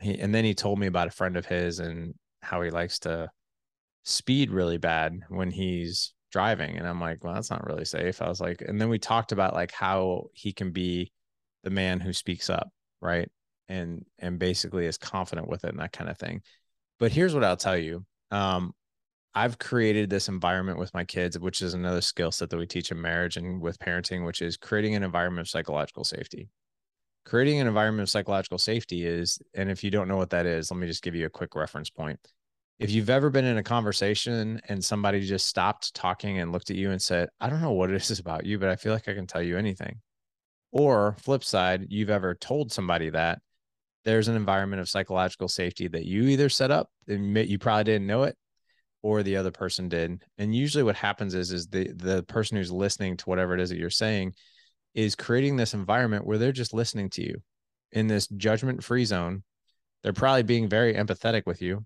[0.00, 2.98] He and then he told me about a friend of his and how he likes
[3.00, 3.30] to
[4.04, 8.20] speed really bad when he's driving and i'm like well that's not really safe.
[8.22, 11.12] I was like and then we talked about like how he can be
[11.64, 13.30] the man who speaks up right?
[13.68, 16.42] And and basically is confident with it and that kind of thing.
[16.98, 18.04] But here's what I'll tell you.
[18.30, 18.74] Um,
[19.34, 22.90] I've created this environment with my kids, which is another skill set that we teach
[22.90, 26.48] in marriage and with parenting, which is creating an environment of psychological safety.
[27.24, 30.70] Creating an environment of psychological safety is, and if you don't know what that is,
[30.70, 32.18] let me just give you a quick reference point.
[32.78, 36.76] If you've ever been in a conversation and somebody just stopped talking and looked at
[36.76, 39.08] you and said, I don't know what it is about you, but I feel like
[39.08, 40.00] I can tell you anything.
[40.72, 43.40] Or flip side, you've ever told somebody that
[44.08, 48.22] there's an environment of psychological safety that you either set up you probably didn't know
[48.22, 48.34] it
[49.02, 50.22] or the other person did.
[50.38, 53.68] And usually what happens is is the the person who's listening to whatever it is
[53.68, 54.32] that you're saying
[54.94, 57.34] is creating this environment where they're just listening to you
[57.92, 59.42] in this judgment free zone.
[60.02, 61.84] They're probably being very empathetic with you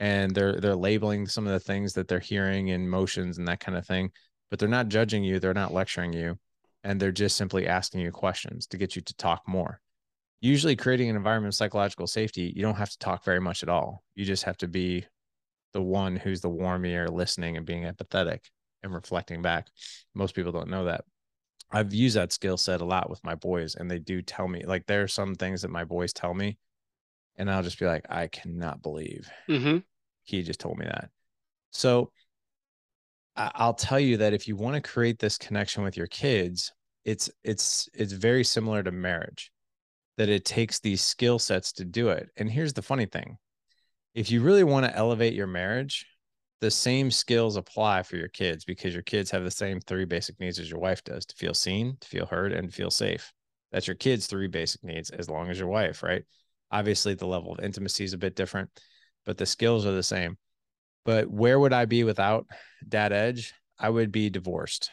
[0.00, 3.60] and they're they're labeling some of the things that they're hearing and motions and that
[3.60, 4.10] kind of thing
[4.50, 6.36] but they're not judging you they're not lecturing you
[6.82, 9.80] and they're just simply asking you questions to get you to talk more
[10.44, 13.70] usually creating an environment of psychological safety, you don't have to talk very much at
[13.70, 14.04] all.
[14.14, 15.06] You just have to be
[15.72, 18.40] the one who's the warm ear, listening and being empathetic
[18.82, 19.68] and reflecting back.
[20.14, 21.04] Most people don't know that.
[21.70, 24.64] I've used that skill set a lot with my boys, and they do tell me
[24.66, 26.58] like there are some things that my boys tell me,
[27.36, 29.78] and I'll just be like, I cannot believe mm-hmm.
[30.24, 31.08] he just told me that.
[31.70, 32.12] So
[33.34, 36.70] I'll tell you that if you want to create this connection with your kids,
[37.06, 39.50] it's it's it's very similar to marriage
[40.16, 42.28] that it takes these skill sets to do it.
[42.36, 43.38] And here's the funny thing
[44.14, 46.06] if you really want to elevate your marriage,
[46.60, 50.38] the same skills apply for your kids because your kids have the same three basic
[50.38, 53.32] needs as your wife does to feel seen, to feel heard, and to feel safe.
[53.72, 56.22] That's your kids' three basic needs as long as your wife, right?
[56.70, 58.70] Obviously, the level of intimacy is a bit different,
[59.26, 60.38] but the skills are the same.
[61.04, 62.46] But where would I be without
[62.88, 63.52] Dad Edge?
[63.78, 64.90] I would be divorced.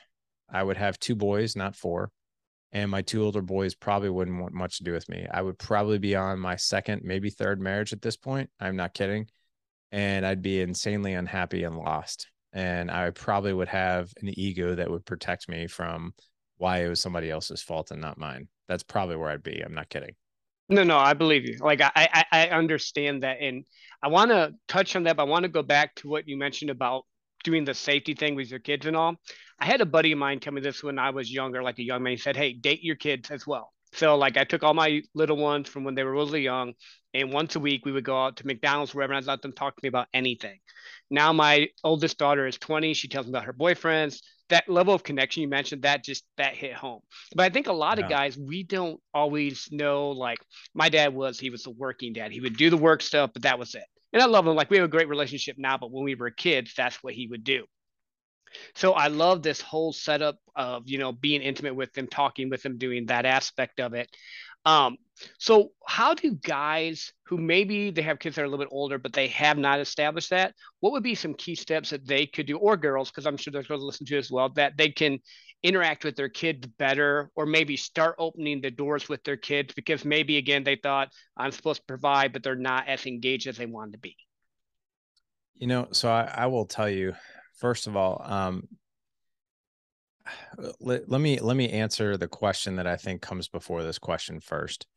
[0.52, 2.12] I would have two boys, not four
[2.74, 5.28] and my two older boys probably wouldn't want much to do with me.
[5.30, 8.50] I would probably be on my second, maybe third marriage at this point.
[8.60, 9.28] I'm not kidding.
[9.92, 12.28] And I'd be insanely unhappy and lost.
[12.54, 16.14] And I probably would have an ego that would protect me from
[16.58, 18.48] why it was somebody else's fault and not mine.
[18.68, 19.62] That's probably where I'd be.
[19.62, 20.16] I'm not kidding.
[20.70, 21.58] No, no, I believe you.
[21.60, 23.66] Like I, I, I understand that, and
[24.02, 25.18] I want to touch on that.
[25.18, 27.04] But I want to go back to what you mentioned about
[27.44, 29.16] doing the safety thing with your kids and all.
[29.60, 31.84] I had a buddy of mine tell me this when I was younger, like a
[31.84, 32.12] young man.
[32.12, 33.72] He said, Hey, date your kids as well.
[33.94, 36.74] So like I took all my little ones from when they were really young,
[37.14, 39.54] and once a week we would go out to McDonald's wherever and I'd let them
[39.54, 40.60] talk to me about anything.
[41.10, 42.94] Now my oldest daughter is 20.
[42.94, 44.20] She tells me about her boyfriends.
[44.50, 47.02] That level of connection you mentioned, that just that hit home.
[47.36, 48.06] But I think a lot yeah.
[48.06, 50.10] of guys, we don't always know.
[50.10, 50.40] Like
[50.74, 52.32] my dad was, he was a working dad.
[52.32, 54.56] He would do the work stuff, but that was it and I love him.
[54.56, 57.28] Like we have a great relationship now, but when we were kids, that's what he
[57.28, 57.66] would do.
[58.76, 62.62] So I love this whole setup of, you know, being intimate with them, talking with
[62.64, 64.10] them, doing that aspect of it.
[64.66, 64.98] Um,
[65.38, 68.98] so how do guys who maybe they have kids that are a little bit older,
[68.98, 72.46] but they have not established that, what would be some key steps that they could
[72.46, 75.20] do, or girls, because I'm sure there's girls listen to as well, that they can
[75.64, 80.04] interact with their kids better, or maybe start opening the doors with their kids because
[80.04, 83.66] maybe again they thought I'm supposed to provide, but they're not as engaged as they
[83.66, 84.18] wanted to be.
[85.56, 87.14] You know, so I, I will tell you,
[87.58, 88.68] first of all, um,
[90.80, 94.40] let, let me let me answer the question that I think comes before this question
[94.40, 94.88] first,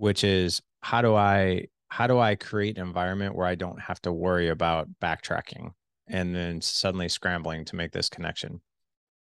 [0.00, 4.00] which is how do I how do I create an environment where I don't have
[4.02, 5.72] to worry about backtracking
[6.06, 8.62] and then suddenly scrambling to make this connection?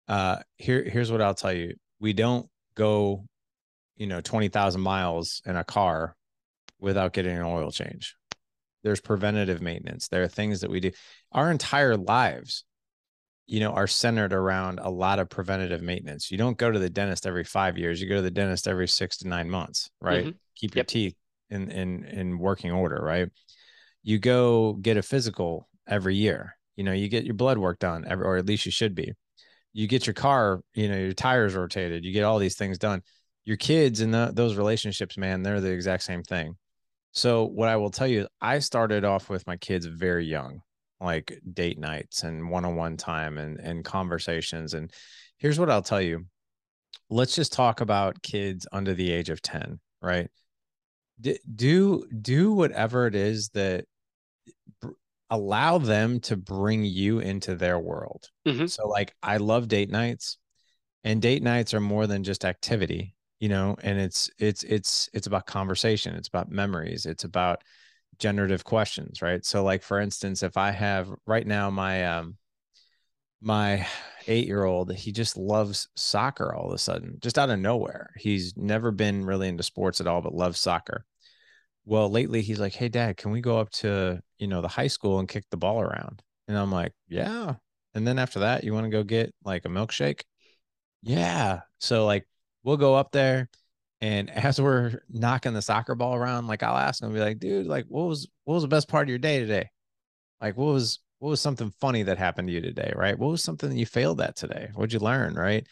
[0.08, 3.26] Uh, here here's what I'll tell you: we don't go,
[3.96, 6.16] you know, twenty thousand miles in a car
[6.80, 8.16] without getting an oil change.
[8.82, 10.08] There's preventative maintenance.
[10.08, 10.90] There are things that we do.
[11.32, 12.64] Our entire lives
[13.52, 16.30] you know are centered around a lot of preventative maintenance.
[16.30, 18.88] You don't go to the dentist every five years you go to the dentist every
[18.88, 20.24] six to nine months right?
[20.24, 20.36] Mm-hmm.
[20.56, 20.86] keep your yep.
[20.86, 21.14] teeth
[21.50, 23.28] in in in working order right?
[24.02, 28.06] You go get a physical every year you know you get your blood work done
[28.08, 29.12] every or at least you should be.
[29.74, 33.02] You get your car you know your tires rotated you get all these things done.
[33.44, 36.56] Your kids and those relationships man they're the exact same thing.
[37.12, 40.62] So what i will tell you i started off with my kids very young
[41.02, 44.92] like date nights and one-on-one time and and conversations and
[45.38, 46.26] here's what I'll tell you.
[47.10, 50.28] Let's just talk about kids under the age of 10 right?
[51.20, 53.84] D- do do whatever it is that
[55.30, 58.28] allow them to bring you into their world.
[58.46, 58.66] Mm-hmm.
[58.66, 60.38] so like I love date nights
[61.04, 65.26] and date nights are more than just activity you know and it's it's it's it's
[65.26, 67.62] about conversation it's about memories it's about
[68.18, 69.44] generative questions, right?
[69.44, 72.36] So like for instance, if I have right now my um
[73.40, 73.86] my
[74.28, 78.10] 8-year-old, he just loves soccer all of a sudden, just out of nowhere.
[78.16, 81.04] He's never been really into sports at all but loves soccer.
[81.84, 84.86] Well, lately he's like, "Hey dad, can we go up to, you know, the high
[84.88, 87.56] school and kick the ball around?" And I'm like, "Yeah."
[87.94, 90.22] And then after that, you want to go get like a milkshake?
[91.02, 91.60] Yeah.
[91.78, 92.26] So like
[92.62, 93.48] we'll go up there
[94.02, 97.66] and as we're knocking the soccer ball around, like I'll ask him, be like, dude,
[97.66, 99.70] like what was what was the best part of your day today?
[100.40, 103.16] Like what was what was something funny that happened to you today, right?
[103.16, 104.70] What was something that you failed at today?
[104.74, 105.64] What'd you learn, right?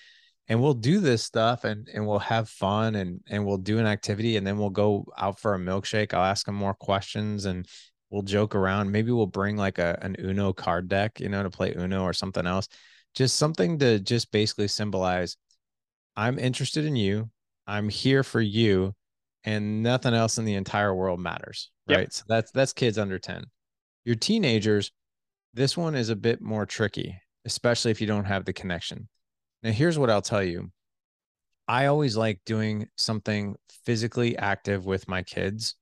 [0.46, 3.86] And we'll do this stuff and and we'll have fun and and we'll do an
[3.86, 6.14] activity and then we'll go out for a milkshake.
[6.14, 7.66] I'll ask him more questions and
[8.10, 8.92] we'll joke around.
[8.92, 12.12] Maybe we'll bring like a an Uno card deck, you know, to play Uno or
[12.12, 12.68] something else.
[13.12, 15.36] Just something to just basically symbolize
[16.16, 17.30] I'm interested in you.
[17.66, 18.94] I'm here for you
[19.44, 21.70] and nothing else in the entire world matters.
[21.88, 22.00] Right.
[22.00, 22.12] Yep.
[22.12, 23.44] So that's that's kids under 10.
[24.04, 24.92] Your teenagers,
[25.54, 29.08] this one is a bit more tricky, especially if you don't have the connection.
[29.62, 30.70] Now, here's what I'll tell you.
[31.68, 35.76] I always like doing something physically active with my kids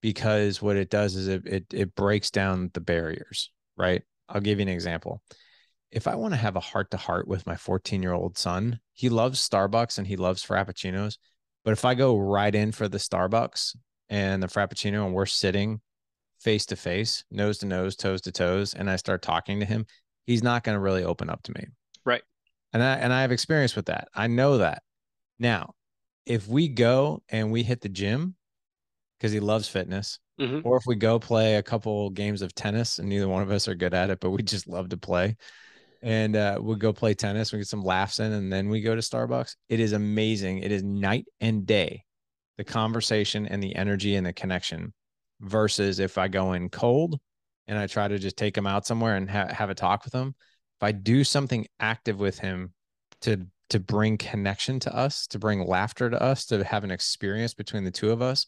[0.00, 4.02] because what it does is it it, it breaks down the barriers, right?
[4.28, 5.22] I'll give you an example
[5.90, 8.80] if I want to have a heart to heart with my 14 year old son,
[8.92, 11.18] he loves Starbucks and he loves Frappuccinos.
[11.64, 13.76] But if I go right in for the Starbucks
[14.08, 15.80] and the Frappuccino and we're sitting
[16.38, 19.86] face to face, nose to nose, toes to toes, and I start talking to him,
[20.26, 21.66] he's not going to really open up to me.
[22.04, 22.22] Right.
[22.72, 24.08] And I and I have experience with that.
[24.14, 24.82] I know that.
[25.38, 25.74] Now,
[26.24, 28.34] if we go and we hit the gym
[29.18, 30.66] because he loves fitness, mm-hmm.
[30.66, 33.68] or if we go play a couple games of tennis and neither one of us
[33.68, 35.36] are good at it, but we just love to play,
[36.06, 37.52] and uh, we go play tennis.
[37.52, 39.56] We get some laughs in, and then we go to Starbucks.
[39.68, 40.58] It is amazing.
[40.58, 42.04] It is night and day,
[42.58, 44.94] the conversation and the energy and the connection,
[45.40, 47.18] versus if I go in cold
[47.66, 50.14] and I try to just take him out somewhere and ha- have a talk with
[50.14, 50.36] him.
[50.78, 52.72] If I do something active with him
[53.22, 57.52] to to bring connection to us, to bring laughter to us, to have an experience
[57.52, 58.46] between the two of us,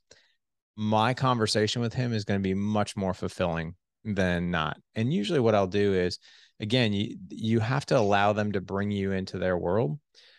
[0.76, 4.76] my conversation with him is going to be much more fulfilling than not.
[4.94, 6.20] And usually, what I'll do is
[6.60, 9.98] again, you you have to allow them to bring you into their world.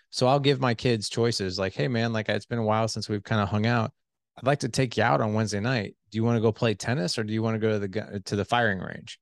[0.10, 3.08] So I'll give my kids choices like, hey man, like it's been a while since
[3.08, 3.92] we've kind of hung out.
[4.38, 5.96] I'd like to take you out on Wednesday night.
[6.12, 8.22] Do you want to go play tennis or do you want to go to the
[8.26, 9.20] to the firing range?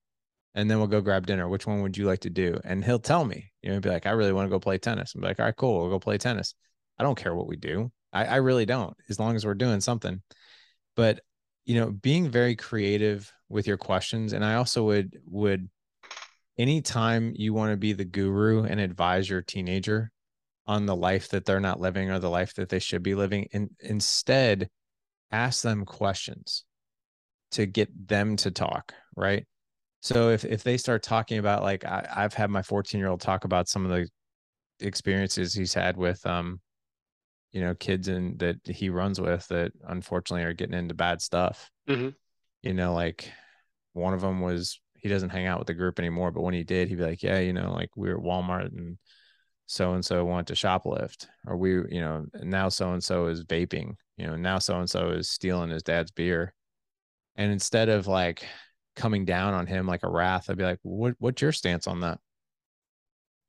[0.55, 1.47] And then we'll go grab dinner.
[1.47, 2.59] Which one would you like to do?
[2.63, 5.13] And he'll tell me, you know, be like, I really want to go play tennis.
[5.13, 6.55] I'm like, all right, cool, we'll go play tennis.
[6.97, 7.91] I don't care what we do.
[8.11, 10.21] I, I really don't, as long as we're doing something.
[10.95, 11.19] But
[11.65, 14.33] you know, being very creative with your questions.
[14.33, 15.69] And I also would would
[16.57, 20.11] anytime you want to be the guru and advise your teenager
[20.65, 23.47] on the life that they're not living or the life that they should be living
[23.53, 24.69] and instead
[25.31, 26.65] ask them questions
[27.51, 29.45] to get them to talk right
[30.01, 33.21] So if if they start talking about like I, I've had my 14 year old
[33.21, 34.07] talk about some of the
[34.85, 36.59] experiences he's had with um
[37.51, 41.69] you know kids and that he runs with that unfortunately are getting into bad stuff
[41.89, 42.13] Mhm.
[42.61, 43.31] you know like
[43.93, 46.63] one of them was he doesn't hang out with the group anymore but when he
[46.63, 48.97] did he'd be like yeah you know like we were at walmart and
[49.67, 53.43] so and so wanted to shoplift or we you know now so and so is
[53.43, 56.53] vaping you know now so and so is stealing his dad's beer.
[57.35, 58.43] And instead of like
[58.95, 62.01] coming down on him like a wrath i'd be like what what's your stance on
[62.01, 62.19] that?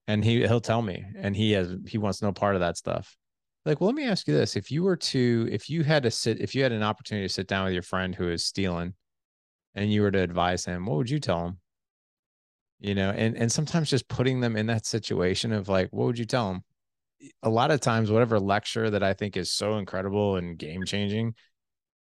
[0.07, 3.16] And he he'll tell me and he has he wants no part of that stuff.
[3.64, 4.57] Like well let me ask you this.
[4.57, 7.32] If you were to if you had to sit if you had an opportunity to
[7.32, 8.94] sit down with your friend who is stealing
[9.79, 11.59] and you were to advise him what would you tell him?
[12.81, 16.18] You know and and sometimes just putting them in that situation of like what would
[16.18, 16.62] you tell them
[17.43, 21.35] a lot of times whatever lecture that i think is so incredible and game changing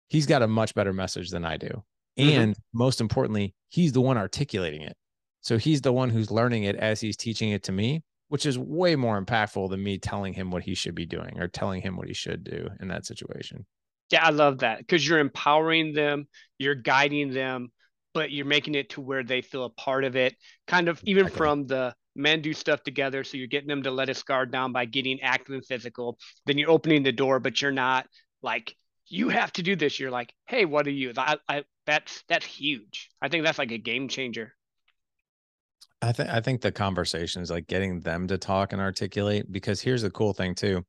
[0.09, 1.83] he's got a much better message than i do.
[2.19, 2.31] Mhm.
[2.31, 4.97] and most importantly he's the one articulating it.
[5.41, 8.57] So he's the one who's learning it as he's teaching it to me which is
[8.59, 11.95] way more impactful than me telling him what he should be doing or telling him
[11.95, 13.65] what he should do in that situation
[14.11, 16.27] Yeah, I love that because you're empowering them,
[16.57, 17.71] you're guiding them,
[18.13, 20.35] but you're making it to where they feel a part of it.
[20.67, 21.27] Kind of even Exactly.
[21.27, 23.23] from the men do stuff together.
[23.23, 26.17] So you're getting them to let his guard down by getting active and physical.
[26.45, 28.07] Then you're opening the door, but you're not
[28.41, 28.75] like,
[29.07, 29.99] you have to do this.
[29.99, 31.13] You're like, hey, what are you?
[31.17, 33.09] I, I, that's that's huge.
[33.21, 34.53] I think that's like a game changer.
[36.01, 39.81] I think I think the conversation is like getting them to talk and articulate because
[39.81, 40.85] here's the cool thing too.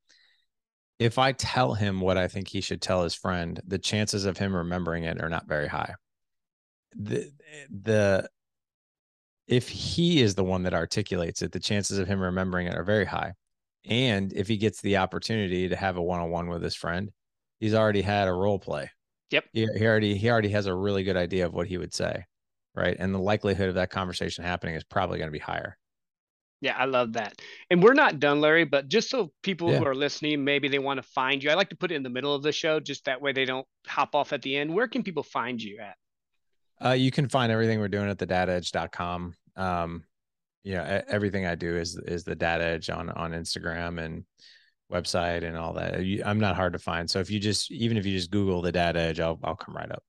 [0.98, 4.38] If I tell him what I think he should tell his friend, the chances of
[4.38, 5.94] him remembering it are not very high.
[6.94, 7.30] The
[7.70, 8.28] the
[9.46, 12.84] if he is the one that articulates it, the chances of him remembering it are
[12.84, 13.34] very high.
[13.84, 17.10] And if he gets the opportunity to have a one-on-one with his friend,
[17.60, 18.90] he's already had a role play.
[19.30, 19.44] Yep.
[19.52, 22.24] He, he already he already has a really good idea of what he would say.
[22.74, 22.96] Right.
[22.98, 25.78] And the likelihood of that conversation happening is probably going to be higher.
[26.62, 27.40] Yeah, I love that.
[27.70, 29.78] And we're not done, Larry, but just so people Yeah.
[29.78, 31.50] who are listening, maybe they want to find you.
[31.50, 33.44] I like to put it in the middle of the show, just that way they
[33.44, 34.74] don't hop off at the end.
[34.74, 35.96] Where can people find you at?
[36.84, 39.34] Uh, you can find everything we're doing at the dadedge.com.
[39.56, 40.04] Um,
[40.64, 44.24] yeah, e- everything I do is is the Dad Edge on on Instagram and
[44.92, 45.94] website and all that.
[46.24, 47.08] I'm not hard to find.
[47.10, 49.76] So if you just even if you just Google the Dad Edge, I'll I'll come
[49.76, 50.02] right up.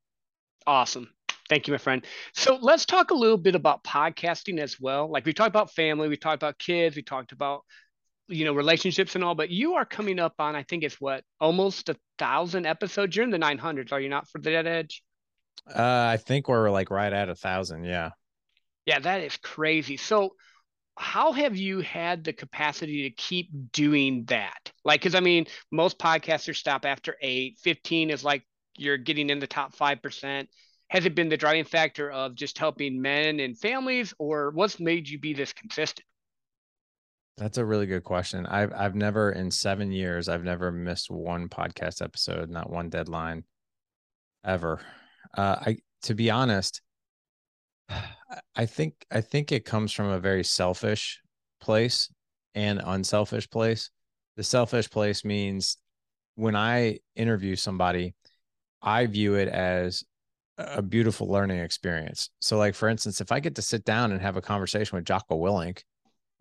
[0.66, 1.10] Awesome.
[1.50, 2.06] Thank you, my friend.
[2.34, 5.10] So let's talk a little bit about podcasting as well.
[5.10, 7.62] Like we talked about family, we talked about kids, we talked about
[8.28, 11.24] you know relationships and all, but you are coming up on I think it's what
[11.40, 13.16] almost a thousand episodes.
[13.16, 15.04] You're in the 900s, are you not for the Dad Edge?
[15.68, 17.84] Uh, I think we're like right at a thousand.
[17.84, 18.12] Yeah.
[18.86, 19.98] Yeah, that is crazy.
[19.98, 20.36] So,
[20.98, 24.72] how have you had the capacity to keep doing that?
[24.84, 27.60] Like, because I mean, most podcasters stop after eight.
[27.62, 28.44] 15 is like
[28.78, 30.48] you're getting in the top 5%.
[30.90, 35.08] Has it been the driving factor of just helping men and families, or what's made
[35.08, 36.06] you be this consistent?
[37.38, 38.46] That's a really good question.
[38.48, 43.44] I've I've never in seven years I've never missed one podcast episode, not one deadline,
[44.44, 44.82] ever.
[45.38, 46.82] Uh, I to be honest,
[48.56, 51.22] I- think I think it comes from a very selfish
[51.60, 52.12] place
[52.56, 53.92] and unselfish place.
[54.36, 55.78] The selfish place means
[56.36, 58.16] when I interview somebody,
[58.82, 60.04] I view it as
[60.58, 62.30] a beautiful learning experience.
[62.40, 65.06] So, like for instance, if I get to sit down and have a conversation with
[65.06, 65.84] Jocko Willink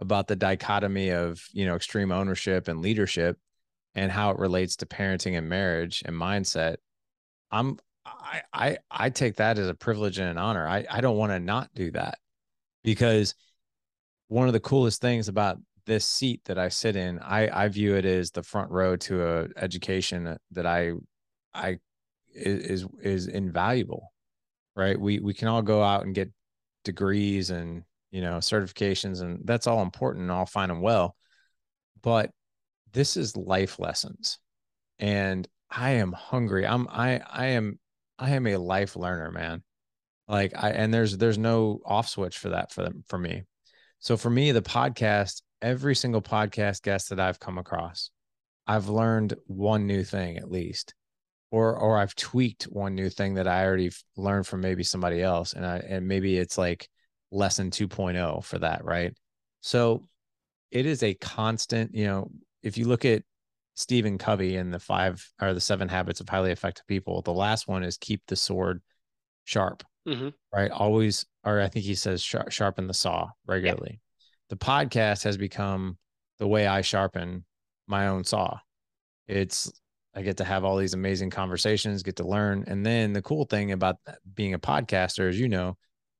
[0.00, 3.38] about the dichotomy of you know extreme ownership and leadership
[3.94, 6.76] and how it relates to parenting and marriage and mindset,
[7.50, 10.66] I'm I I I take that as a privilege and an honor.
[10.66, 12.18] I I don't want to not do that
[12.84, 13.34] because
[14.28, 17.94] one of the coolest things about this seat that I sit in, I I view
[17.96, 20.92] it as the front row to a education that I
[21.54, 21.78] I
[22.36, 24.12] is is invaluable.
[24.74, 25.00] Right?
[25.00, 26.30] We we can all go out and get
[26.84, 31.16] degrees and you know certifications and that's all important and all fine and well
[32.02, 32.30] but
[32.92, 34.38] this is life lessons
[34.98, 37.78] and i am hungry i'm i i am
[38.18, 39.62] i am a life learner man
[40.28, 43.42] like i and there's there's no off switch for that for them for me
[43.98, 48.10] so for me the podcast every single podcast guest that i've come across
[48.66, 50.94] i've learned one new thing at least
[51.50, 55.52] or or i've tweaked one new thing that i already learned from maybe somebody else
[55.52, 56.88] and i and maybe it's like
[57.30, 59.12] lesson 2.0 for that right?
[59.60, 60.08] So
[60.70, 62.30] it is a constant you know
[62.62, 63.22] if you look at
[63.74, 67.68] stephen covey and the five or the seven habits of highly effective people the last
[67.68, 68.80] one is keep the sword
[69.44, 70.32] sharp Mhm.
[70.52, 70.70] right?
[70.70, 74.00] Always or i think he says sharp, sharpen the saw regularly.
[74.48, 75.98] The podcast has become
[76.38, 77.44] the way i sharpen
[77.88, 78.58] my own saw.
[79.26, 79.72] It's
[80.16, 83.44] i get to have all these amazing conversations get to learn and then the cool
[83.44, 83.96] thing about
[84.34, 85.76] being a podcaster as you know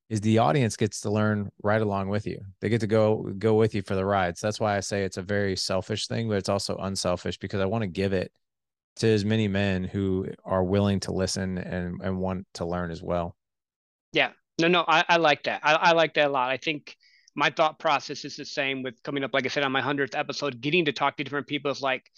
[0.09, 2.41] is the audience gets to learn right along with you.
[2.61, 4.41] They get to go go with you for the rides.
[4.41, 7.67] That's why I say it's a very selfish thing, but it's also unselfish because I
[7.67, 8.31] want to give it
[8.97, 13.03] to as many men who are willing to listen and and want to learn as
[13.03, 13.37] well.
[14.13, 14.31] Yeah.
[14.61, 15.61] No, no, I, I like that.
[15.63, 16.51] I, I like that a lot.
[16.51, 16.97] I think
[17.35, 20.15] my thought process is the same with coming up, like I said, on my hundredth
[20.15, 22.11] episode, getting to talk to different people is like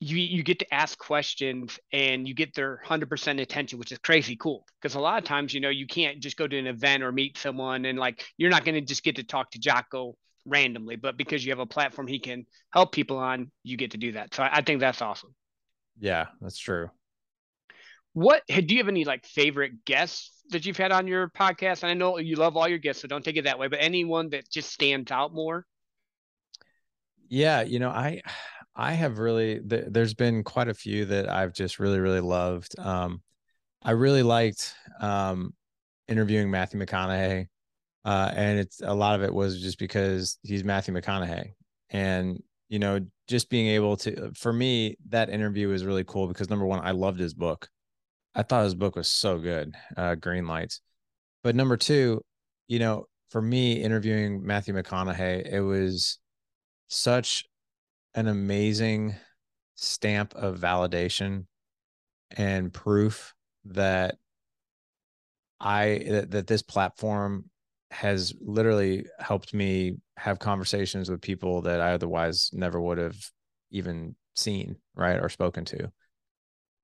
[0.00, 4.36] you you get to ask questions and you get their 100% attention which is crazy
[4.36, 4.66] cool.
[4.80, 7.12] Because a lot of times you know you can't just go to an event or
[7.12, 10.16] meet someone and like you're not going to just get to talk to Jocko
[10.46, 13.96] randomly but because you have a platform he can help people on you get to
[13.96, 14.34] do that.
[14.34, 15.34] So I, I think that's awesome.
[15.98, 16.90] Yeah that's true.
[18.12, 21.82] What do you have any like favorite guests that you've had on your podcast?
[21.82, 23.78] And i know you love all your guests so don't take it that way but
[23.80, 25.64] anyone that just stands out more?
[27.28, 28.20] Yeah you know i
[28.76, 32.78] I have really th- there's been quite a few that I've just really really loved.
[32.78, 33.22] Um,
[33.82, 35.54] I really liked um,
[36.08, 37.46] interviewing Matthew McConaughey,
[38.04, 41.52] uh, and it's a lot of it was just because he's Matthew McConaughey,
[41.90, 46.50] and you know just being able to for me that interview was really cool because
[46.50, 47.68] number one I loved his book,
[48.34, 50.80] I thought his book was so good, uh, Green Lights,
[51.44, 52.22] but number two,
[52.68, 56.18] you know for me interviewing Matthew McConaughey it was
[56.88, 57.44] such
[58.14, 59.14] an amazing
[59.74, 61.46] stamp of validation
[62.36, 63.34] and proof
[63.64, 64.16] that
[65.60, 67.50] I that, that this platform
[67.90, 73.16] has literally helped me have conversations with people that I otherwise never would have
[73.70, 75.90] even seen, right, or spoken to.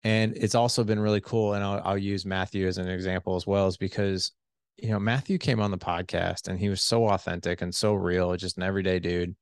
[0.04, 1.54] And it's also been really cool.
[1.54, 4.32] And I'll, I'll use Matthew as an example as well, is because,
[4.76, 8.34] you know, Matthew came on the podcast and he was so authentic and so real,
[8.36, 9.34] just an everyday dude.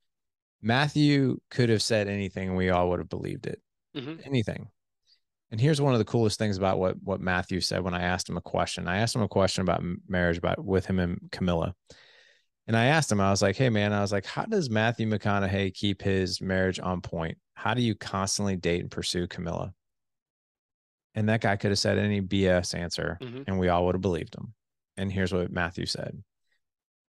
[0.60, 3.60] Matthew could have said anything, and we all would have believed it.
[3.96, 4.20] Mm-hmm.
[4.24, 4.68] Anything.
[5.50, 8.28] And here's one of the coolest things about what what Matthew said when I asked
[8.28, 8.86] him a question.
[8.86, 11.72] I asked him a question about marriage, about with him and Camila.
[12.66, 15.08] And I asked him, I was like, hey man, I was like, how does Matthew
[15.08, 17.38] McConaughey keep his marriage on point?
[17.54, 19.72] How do you constantly date and pursue Camila?
[21.14, 23.44] And that guy could have said any BS answer, mm-hmm.
[23.46, 24.52] and we all would have believed him.
[24.98, 26.22] And here's what Matthew said.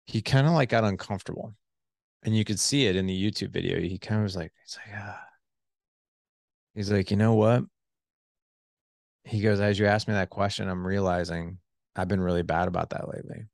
[0.05, 1.55] He kind of like got uncomfortable
[2.23, 3.79] and you could see it in the YouTube video.
[3.79, 5.21] He kind of was like, he's like, ah.
[6.75, 7.63] He's like, you know what?
[9.23, 11.57] He goes, as you asked me that question, I'm realizing
[11.95, 13.45] I've been really bad about that lately.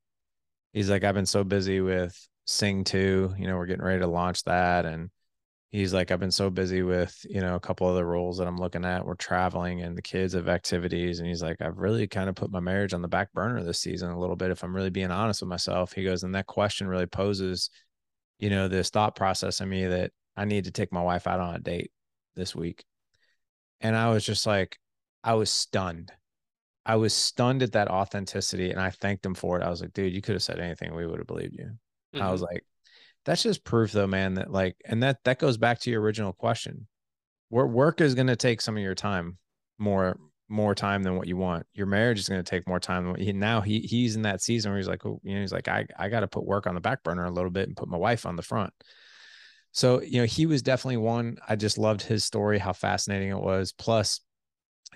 [0.73, 4.07] He's like, I've been so busy with Sing 2, you know, we're getting ready to
[4.07, 4.85] launch that.
[4.85, 5.09] And
[5.71, 8.57] he's like, I've been so busy with, you know, a couple other roles that I'm
[8.57, 9.05] looking at.
[9.05, 11.19] We're traveling and the kids have activities.
[11.19, 13.79] And he's like, I've really kind of put my marriage on the back burner this
[13.79, 15.93] season a little bit, if I'm really being honest with myself.
[15.93, 17.69] He goes, and that question really poses
[18.39, 21.39] you know, this thought process in me that I need to take my wife out
[21.39, 21.91] on a date
[22.35, 22.83] this week.
[23.81, 24.77] And I was just like,
[25.23, 26.11] I was stunned.
[26.85, 29.63] I was stunned at that authenticity and I thanked him for it.
[29.63, 30.93] I was like, dude, you could have said anything.
[30.93, 31.65] We would have believed you.
[32.13, 32.21] Mm-hmm.
[32.21, 32.53] I was mm-hmm.
[32.53, 32.65] like,
[33.25, 36.33] that's just proof though, man, that like, and that, that goes back to your original
[36.33, 36.87] question.
[37.49, 39.37] Work, work is going to take some of your time
[39.79, 40.17] more,
[40.47, 41.65] more time than what you want.
[41.73, 44.23] Your marriage is going to take more time than what he, now he he's in
[44.23, 46.45] that season where he's like, oh, you know, he's like, I, I got to put
[46.45, 48.73] work on the back burner a little bit and put my wife on the front.
[49.71, 51.37] So, you know, he was definitely one.
[51.47, 53.73] I just loved his story, how fascinating it was.
[53.73, 54.21] Plus,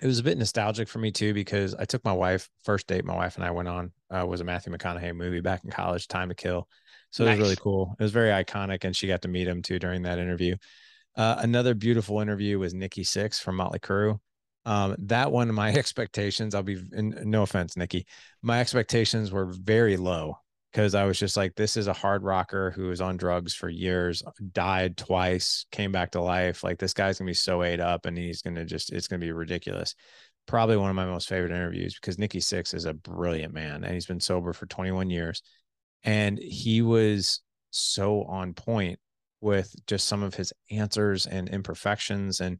[0.00, 3.04] it was a bit nostalgic for me too, because I took my wife, first date
[3.04, 6.08] my wife and I went on uh, was a Matthew McConaughey movie back in college,
[6.08, 6.66] Time to Kill.
[7.10, 7.34] So nice.
[7.34, 7.94] it was really cool.
[7.98, 8.84] It was very iconic.
[8.84, 10.56] And she got to meet him too during that interview.
[11.16, 14.18] Uh, another beautiful interview was Nikki Sixx from Motley Crue.
[14.66, 18.06] Um, that one, my expectations, I'll be, no offense, Nikki,
[18.42, 20.36] my expectations were very low
[20.72, 23.68] because I was just like, this is a hard rocker who was on drugs for
[23.68, 26.62] years, died twice, came back to life.
[26.62, 29.32] Like this guy's gonna be so ate up and he's gonna just, it's gonna be
[29.32, 29.94] ridiculous.
[30.46, 33.94] Probably one of my most favorite interviews because Nikki Sixx is a brilliant man and
[33.94, 35.42] he's been sober for 21 years.
[36.04, 37.40] And he was
[37.70, 38.98] so on point
[39.40, 42.58] with just some of his answers and imperfections and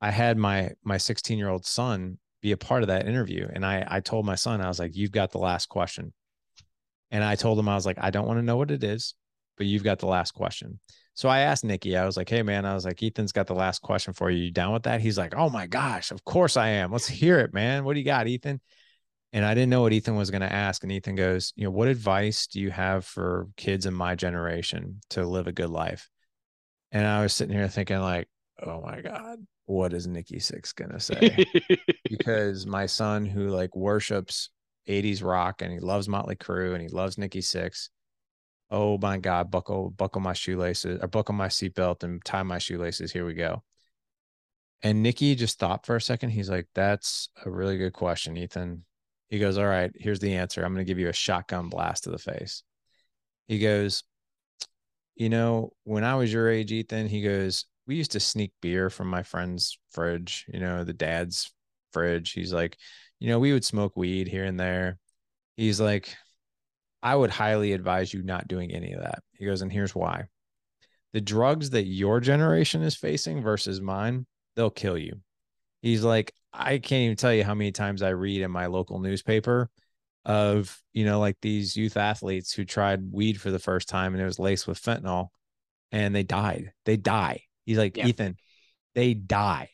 [0.00, 3.64] I had my my 16 year old son be a part of that interview, and
[3.64, 6.12] I I told my son I was like, "You've got the last question,"
[7.10, 9.14] and I told him I was like, "I don't want to know what it is,
[9.56, 10.80] but you've got the last question."
[11.14, 13.54] So I asked Nikki, I was like, "Hey man," I was like, "Ethan's got the
[13.54, 14.44] last question for you.
[14.44, 16.92] You down with that?" He's like, "Oh my gosh, of course I am.
[16.92, 17.84] Let's hear it, man.
[17.84, 18.60] What do you got, Ethan?"
[19.32, 20.82] And I didn't know what Ethan was going to ask.
[20.82, 25.00] And Ethan goes, You know, what advice do you have for kids in my generation
[25.10, 26.08] to live a good life?
[26.92, 28.28] And I was sitting here thinking, like,
[28.64, 31.44] oh my God, what is Nikki Sixx gonna say?
[32.08, 34.50] because my son, who like worships
[34.88, 37.90] 80s rock and he loves Motley Crue and he loves Nikki Sixx.
[38.70, 43.12] Oh my God, buckle, buckle my shoelaces or buckle my seatbelt and tie my shoelaces.
[43.12, 43.62] Here we go.
[44.82, 46.30] And Nikki just thought for a second.
[46.30, 48.84] He's like, That's a really good question, Ethan.
[49.28, 50.64] He goes, All right, here's the answer.
[50.64, 52.62] I'm going to give you a shotgun blast to the face.
[53.48, 54.04] He goes,
[55.16, 58.90] You know, when I was your age, Ethan, he goes, We used to sneak beer
[58.90, 61.50] from my friend's fridge, you know, the dad's
[61.92, 62.32] fridge.
[62.32, 62.76] He's like,
[63.18, 64.98] You know, we would smoke weed here and there.
[65.56, 66.14] He's like,
[67.02, 69.22] I would highly advise you not doing any of that.
[69.32, 70.26] He goes, And here's why
[71.12, 75.20] the drugs that your generation is facing versus mine, they'll kill you.
[75.80, 79.00] He's like, I can't even tell you how many times I read in my local
[79.00, 79.70] newspaper
[80.24, 84.22] of, you know, like these youth athletes who tried weed for the first time and
[84.22, 85.28] it was laced with fentanyl
[85.92, 86.72] and they died.
[86.84, 87.47] They die.
[87.68, 88.06] He's like, yeah.
[88.06, 88.38] Ethan,
[88.94, 89.68] they die.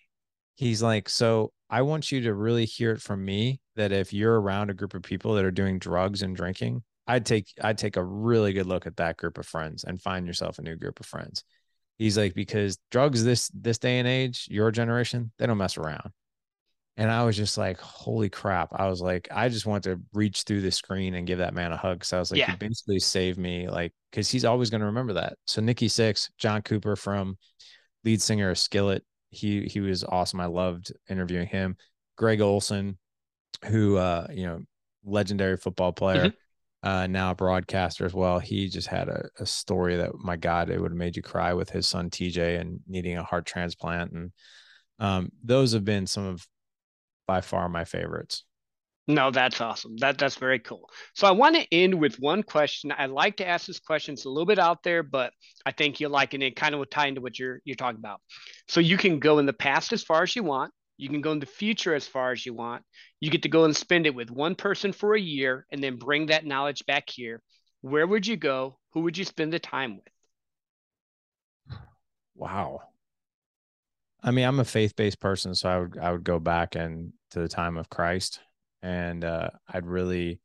[0.57, 4.41] He's like, so I want you to really hear it from me that if you're
[4.41, 7.97] around a group of people that are doing drugs and drinking, I'd take I'd take
[7.97, 10.99] a really good look at that group of friends and find yourself a new group
[10.99, 11.45] of friends.
[11.97, 16.11] He's like, because drugs this this day and age, your generation, they don't mess around.
[16.97, 18.71] And I was just like, holy crap.
[18.73, 21.71] I was like, I just want to reach through the screen and give that man
[21.71, 22.05] a hug.
[22.05, 22.51] So I was like, yeah.
[22.51, 25.35] he basically saved me, like, because he's always going to remember that.
[25.47, 27.37] So Nikki Sixx, John Cooper from
[28.05, 30.41] lead singer of Skillet, he he was awesome.
[30.41, 31.77] I loved interviewing him.
[32.17, 32.99] Greg Olsen,
[33.65, 34.61] who uh, you know,
[35.05, 36.27] legendary football player.
[36.27, 36.39] Mm-hmm
[36.85, 38.39] uh, now a broadcaster as well.
[38.39, 41.55] He just had a, a story that, my God, it would have made you cry
[41.55, 44.13] with his son TJ and needing a heart transplant.
[44.13, 44.33] And
[44.99, 46.47] um, those have been some of
[47.27, 48.45] by far my favorites.
[49.07, 49.97] No, that's awesome.
[49.99, 50.89] That that's very cool.
[51.15, 52.93] So I want to end with one question.
[52.97, 54.15] I like to ask this question.
[54.15, 55.33] It's a little bit out there, but
[55.67, 56.37] I think you'll like it.
[56.37, 58.21] And it kind of will tie into what you're you're talking about.
[58.69, 60.73] So you can go in the past as far as you want.
[60.97, 62.83] You can go in the future as far as you want.
[63.21, 65.97] You get to go and spend it with one person for a year and then
[65.97, 67.43] bring that knowledge back here.
[67.83, 68.79] Where would you go?
[68.93, 71.79] Who would you spend the time with?
[72.35, 72.81] Wow.
[74.23, 77.41] I mean, I'm a faith-based person, so I would I would go back and to
[77.41, 78.41] the time of Christ,
[78.85, 80.41] and uh, I'd really,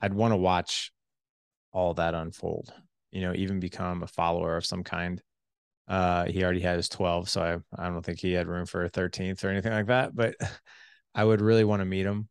[0.00, 0.90] I'd want to watch
[1.72, 2.74] all that unfold.
[3.12, 5.22] You know, even become a follower of some kind.
[5.86, 8.90] Uh, he already has 12, so I, I don't think he had room for a
[8.90, 10.14] 13th or anything like that.
[10.14, 10.34] But
[11.14, 12.28] I would really want to meet him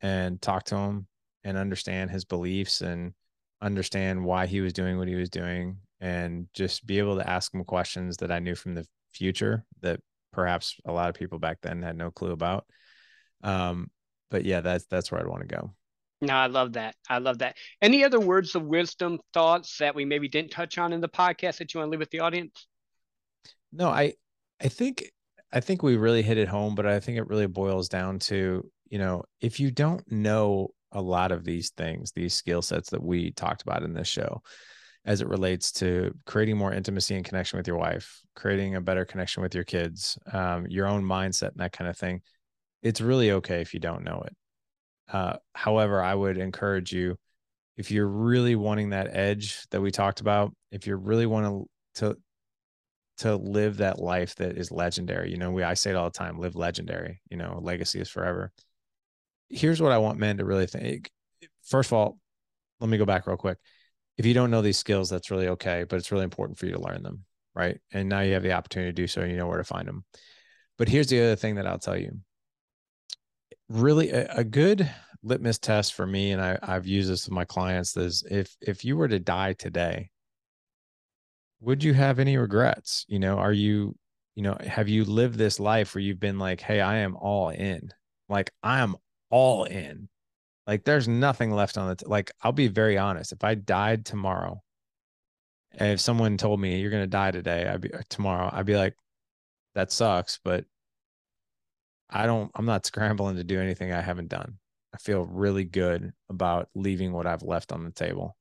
[0.00, 1.06] and talk to him
[1.44, 3.12] and understand his beliefs and
[3.62, 7.54] understand why he was doing what he was doing and just be able to ask
[7.54, 10.00] him questions that I knew from the future that
[10.32, 12.64] perhaps a lot of people back then had no clue about.
[13.42, 13.88] Um,
[14.30, 15.74] but yeah, that's that's where I'd want to go.
[16.22, 16.96] No, I love that.
[17.08, 17.56] I love that.
[17.80, 21.58] Any other words of wisdom, thoughts that we maybe didn't touch on in the podcast
[21.58, 22.66] that you want to leave with the audience?
[23.72, 24.14] No, I
[24.60, 25.10] I think
[25.52, 28.70] I think we really hit it home, but I think it really boils down to,
[28.88, 33.02] you know, if you don't know a lot of these things, these skill sets that
[33.02, 34.42] we talked about in this show,
[35.04, 39.04] as it relates to creating more intimacy and connection with your wife, creating a better
[39.04, 42.20] connection with your kids, um, your own mindset, and that kind of thing,
[42.82, 44.36] it's really okay if you don't know it.
[45.12, 47.16] Uh, however, I would encourage you
[47.76, 51.66] if you're really wanting that edge that we talked about, if you really want to
[52.00, 52.16] to
[53.18, 55.30] to live that life that is legendary.
[55.30, 58.08] You know, we I say it all the time, live legendary, you know, legacy is
[58.08, 58.52] forever.
[59.48, 61.10] Here's what I want men to really think.
[61.64, 62.18] First of all,
[62.80, 63.58] let me go back real quick.
[64.16, 66.72] If you don't know these skills, that's really okay, but it's really important for you
[66.72, 67.24] to learn them,
[67.54, 67.78] right?
[67.92, 69.88] And now you have the opportunity to do so, and you know where to find
[69.88, 70.04] them.
[70.78, 72.20] But here's the other thing that I'll tell you.
[73.70, 74.90] Really, a, a good
[75.22, 78.84] litmus test for me, and I, I've used this with my clients, is if if
[78.84, 80.10] you were to die today,
[81.60, 83.06] would you have any regrets?
[83.08, 83.94] You know, are you,
[84.34, 87.50] you know, have you lived this life where you've been like, hey, I am all
[87.50, 87.92] in,
[88.28, 88.96] like I am
[89.30, 90.08] all in,
[90.66, 92.32] like there's nothing left on the t- like.
[92.42, 93.30] I'll be very honest.
[93.30, 94.62] If I died tomorrow,
[95.74, 98.76] and if someone told me you're gonna die today, I'd be uh, tomorrow, I'd be
[98.76, 98.96] like,
[99.76, 100.64] that sucks, but
[102.10, 102.50] I don't.
[102.54, 104.58] I'm not scrambling to do anything I haven't done.
[104.92, 108.36] I feel really good about leaving what I've left on the table.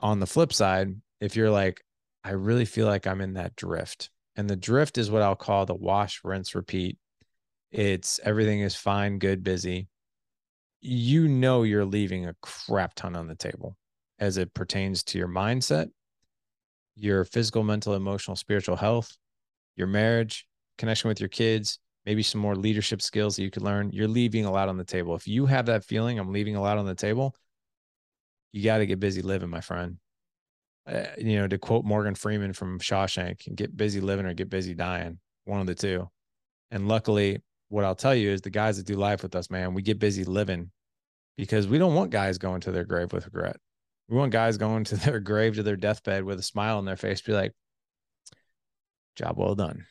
[0.00, 1.82] On the flip side, if you're like,
[2.22, 4.10] I really feel like I'm in that drift.
[4.36, 6.98] And the drift is what I'll call the wash, rinse, repeat.
[7.72, 9.88] It's everything is fine, good, busy.
[10.80, 13.76] You know, you're leaving a crap ton on the table
[14.18, 15.90] as it pertains to your mindset,
[16.94, 19.16] your physical, mental, emotional, spiritual health,
[19.74, 20.46] your marriage,
[20.76, 23.90] connection with your kids, maybe some more leadership skills that you could learn.
[23.92, 25.14] You're leaving a lot on the table.
[25.14, 27.36] If you have that feeling, I'm leaving a lot on the table,
[28.50, 29.98] you got to get busy living, my friend
[30.88, 34.74] uh, you know, to quote Morgan Freeman from Shawshank, get busy living or get busy
[34.74, 36.08] dying, one of the two.
[36.70, 39.74] And luckily, what I'll tell you is the guys that do life with us, man,
[39.74, 40.70] we get busy living
[41.36, 43.56] because we don't want guys going to their grave with regret.
[44.08, 46.96] We want guys going to their grave to their deathbed with a smile on their
[46.96, 47.52] face, be like,
[49.14, 49.84] job well done.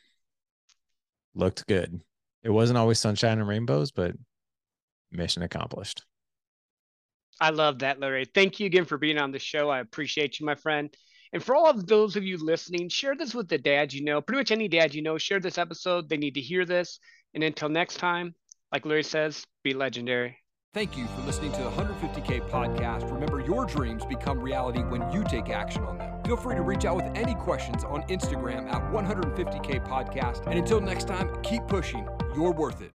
[1.37, 2.01] Looked good.
[2.43, 4.15] It wasn't always sunshine and rainbows, but
[5.11, 6.03] mission accomplished.
[7.39, 8.25] I love that, Larry.
[8.25, 9.69] Thank you again for being on the show.
[9.69, 10.91] I appreciate you, my friend.
[11.31, 14.19] And for all of those of you listening, share this with the dads you know,
[14.19, 16.09] pretty much any dad you know, share this episode.
[16.09, 16.99] They need to hear this.
[17.35, 18.33] And until next time,
[18.71, 20.37] like Larry says, be legendary.
[20.73, 23.11] Thank you for listening to the 150K podcast.
[23.11, 26.21] Remember, your dreams become reality when you take action on them.
[26.23, 30.45] Feel free to reach out with any questions on Instagram at 150K podcast.
[30.45, 32.07] And until next time, keep pushing.
[32.35, 32.85] You're worth it.